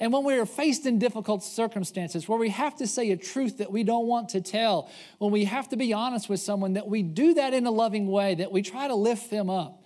And 0.00 0.10
when 0.10 0.24
we 0.24 0.38
are 0.38 0.46
faced 0.46 0.86
in 0.86 0.98
difficult 0.98 1.44
circumstances 1.44 2.26
where 2.26 2.38
we 2.38 2.48
have 2.48 2.74
to 2.76 2.86
say 2.86 3.10
a 3.10 3.16
truth 3.18 3.58
that 3.58 3.70
we 3.70 3.84
don't 3.84 4.06
want 4.06 4.30
to 4.30 4.40
tell, 4.40 4.90
when 5.18 5.30
we 5.30 5.44
have 5.44 5.68
to 5.68 5.76
be 5.76 5.92
honest 5.92 6.30
with 6.30 6.40
someone, 6.40 6.72
that 6.72 6.88
we 6.88 7.02
do 7.02 7.34
that 7.34 7.52
in 7.52 7.66
a 7.66 7.70
loving 7.70 8.06
way, 8.06 8.34
that 8.36 8.50
we 8.50 8.62
try 8.62 8.88
to 8.88 8.94
lift 8.94 9.30
them 9.30 9.50
up. 9.50 9.79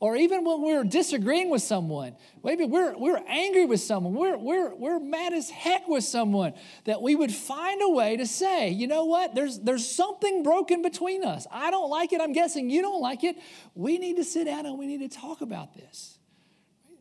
Or 0.00 0.14
even 0.14 0.44
when 0.44 0.62
we're 0.62 0.84
disagreeing 0.84 1.50
with 1.50 1.62
someone, 1.62 2.14
maybe 2.44 2.64
we're, 2.64 2.96
we're 2.96 3.20
angry 3.26 3.64
with 3.64 3.80
someone, 3.80 4.14
we're, 4.14 4.36
we're, 4.36 4.72
we're 4.72 5.00
mad 5.00 5.32
as 5.32 5.50
heck 5.50 5.88
with 5.88 6.04
someone, 6.04 6.52
that 6.84 7.02
we 7.02 7.16
would 7.16 7.32
find 7.32 7.80
a 7.82 7.88
way 7.88 8.16
to 8.16 8.24
say, 8.24 8.70
you 8.70 8.86
know 8.86 9.06
what, 9.06 9.34
there's, 9.34 9.58
there's 9.58 9.88
something 9.88 10.44
broken 10.44 10.82
between 10.82 11.24
us. 11.24 11.48
I 11.50 11.72
don't 11.72 11.90
like 11.90 12.12
it, 12.12 12.20
I'm 12.20 12.32
guessing 12.32 12.70
you 12.70 12.80
don't 12.80 13.00
like 13.00 13.24
it. 13.24 13.36
We 13.74 13.98
need 13.98 14.16
to 14.16 14.24
sit 14.24 14.44
down 14.44 14.66
and 14.66 14.78
we 14.78 14.86
need 14.86 15.10
to 15.10 15.18
talk 15.18 15.40
about 15.40 15.74
this. 15.74 16.18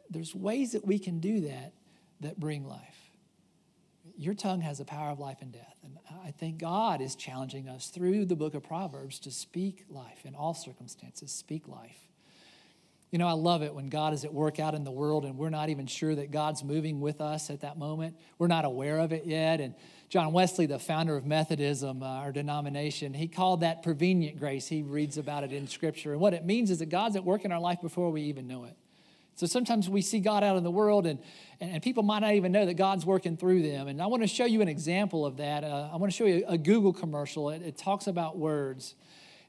There's 0.10 0.34
ways 0.34 0.72
that 0.72 0.86
we 0.86 0.98
can 0.98 1.20
do 1.20 1.42
that 1.42 1.74
that 2.22 2.40
bring 2.40 2.66
life. 2.66 2.82
Your 4.18 4.34
tongue 4.34 4.62
has 4.62 4.80
the 4.80 4.86
power 4.86 5.12
of 5.12 5.20
life 5.20 5.38
and 5.42 5.52
death. 5.52 5.76
And 5.84 6.00
I 6.26 6.32
think 6.32 6.58
God 6.58 7.02
is 7.02 7.16
challenging 7.16 7.70
us 7.70 7.90
through 7.90 8.26
the 8.26 8.36
book 8.36 8.56
of 8.56 8.64
Proverbs 8.64 9.20
to 9.20 9.32
speak 9.32 9.86
life 9.88 10.26
in 10.26 10.34
all 10.34 10.56
circumstances, 10.56 11.32
speak 11.32 11.68
life. 11.68 12.08
You 13.12 13.20
know, 13.20 13.28
I 13.28 13.34
love 13.34 13.64
it 13.64 13.74
when 13.74 13.88
God 13.88 14.14
is 14.14 14.26
at 14.26 14.34
work 14.34 14.60
out 14.60 14.74
in 14.74 14.84
the 14.84 14.92
world 14.92 15.24
and 15.24 15.38
we're 15.38 15.50
not 15.50 15.70
even 15.70 15.88
sure 15.88 16.14
that 16.14 16.30
God's 16.30 16.62
moving 16.64 17.00
with 17.00 17.22
us 17.22 17.50
at 17.50 17.62
that 17.62 17.78
moment. 17.78 18.18
We're 18.38 18.48
not 18.48 18.66
aware 18.66 19.00
of 19.00 19.14
it 19.14 19.26
yet. 19.26 19.62
And 19.62 19.76
John 20.10 20.34
Wesley, 20.34 20.66
the 20.66 20.78
founder 20.78 21.16
of 21.16 21.26
Methodism, 21.26 22.04
uh, 22.04 22.06
our 22.06 22.34
denomination, 22.34 23.14
he 23.14 23.30
called 23.30 23.62
that 23.62 23.82
prevenient 23.82 24.40
grace. 24.40 24.68
He 24.68 24.84
reads 24.84 25.18
about 25.18 25.46
it 25.46 25.54
in 25.54 25.68
Scripture. 25.68 26.12
And 26.12 26.20
what 26.20 26.34
it 26.34 26.46
means 26.46 26.70
is 26.70 26.80
that 26.80 26.90
God's 26.90 27.16
at 27.16 27.24
work 27.24 27.46
in 27.46 27.52
our 27.54 27.62
life 27.62 27.80
before 27.82 28.12
we 28.12 28.24
even 28.24 28.46
know 28.46 28.66
it. 28.66 28.76
So 29.36 29.46
sometimes 29.46 29.88
we 29.88 30.02
see 30.02 30.20
God 30.20 30.44
out 30.44 30.58
in 30.58 30.64
the 30.64 30.72
world 30.72 31.06
and, 31.06 31.20
and 31.62 31.82
people 31.82 32.04
might 32.04 32.20
not 32.20 32.34
even 32.34 32.52
know 32.52 32.66
that 32.66 32.74
God's 32.74 33.06
working 33.06 33.38
through 33.38 33.62
them. 33.62 33.88
And 33.88 34.02
I 34.02 34.08
want 34.08 34.24
to 34.24 34.28
show 34.28 34.46
you 34.46 34.62
an 34.62 34.68
example 34.68 35.26
of 35.26 35.38
that. 35.38 35.64
Uh, 35.64 35.90
I 35.94 35.96
want 35.98 36.12
to 36.12 36.18
show 36.18 36.26
you 36.26 36.44
a 36.48 36.58
Google 36.58 36.92
commercial. 36.92 37.52
It, 37.52 37.62
it 37.62 37.78
talks 37.78 38.08
about 38.08 38.38
words. 38.38 38.96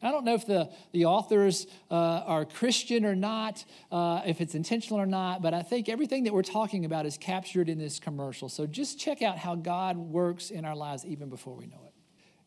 I 0.00 0.12
don't 0.12 0.24
know 0.24 0.34
if 0.34 0.46
the, 0.46 0.70
the 0.92 1.06
authors 1.06 1.66
uh, 1.90 1.94
are 1.94 2.44
Christian 2.44 3.04
or 3.04 3.16
not, 3.16 3.64
uh, 3.90 4.22
if 4.24 4.40
it's 4.40 4.54
intentional 4.54 5.00
or 5.00 5.06
not, 5.06 5.42
but 5.42 5.54
I 5.54 5.62
think 5.62 5.88
everything 5.88 6.24
that 6.24 6.32
we're 6.32 6.42
talking 6.42 6.84
about 6.84 7.04
is 7.04 7.18
captured 7.18 7.68
in 7.68 7.78
this 7.78 7.98
commercial. 7.98 8.48
So 8.48 8.66
just 8.66 9.00
check 9.00 9.22
out 9.22 9.38
how 9.38 9.56
God 9.56 9.96
works 9.96 10.50
in 10.50 10.64
our 10.64 10.76
lives 10.76 11.04
even 11.04 11.28
before 11.28 11.54
we 11.54 11.66
know 11.66 11.80
it. 11.86 11.94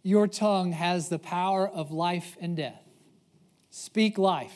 Your 0.03 0.27
tongue 0.27 0.71
has 0.71 1.09
the 1.09 1.19
power 1.19 1.67
of 1.67 1.91
life 1.91 2.37
and 2.39 2.55
death. 2.55 2.81
Speak 3.69 4.17
life. 4.17 4.55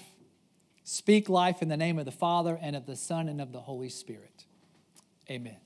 Speak 0.84 1.30
life 1.30 1.62
in 1.62 1.68
the 1.68 1.78
name 1.78 2.00
of 2.00 2.06
the 2.06 2.12
Father 2.12 2.58
and 2.62 2.76
of 2.76 2.86
the 2.86 2.96
Son 2.96 3.28
and 3.28 3.42
of 3.42 3.52
the 3.52 3.62
Holy 3.62 3.90
Spirit. 3.90 4.46
Amen. 5.30 5.58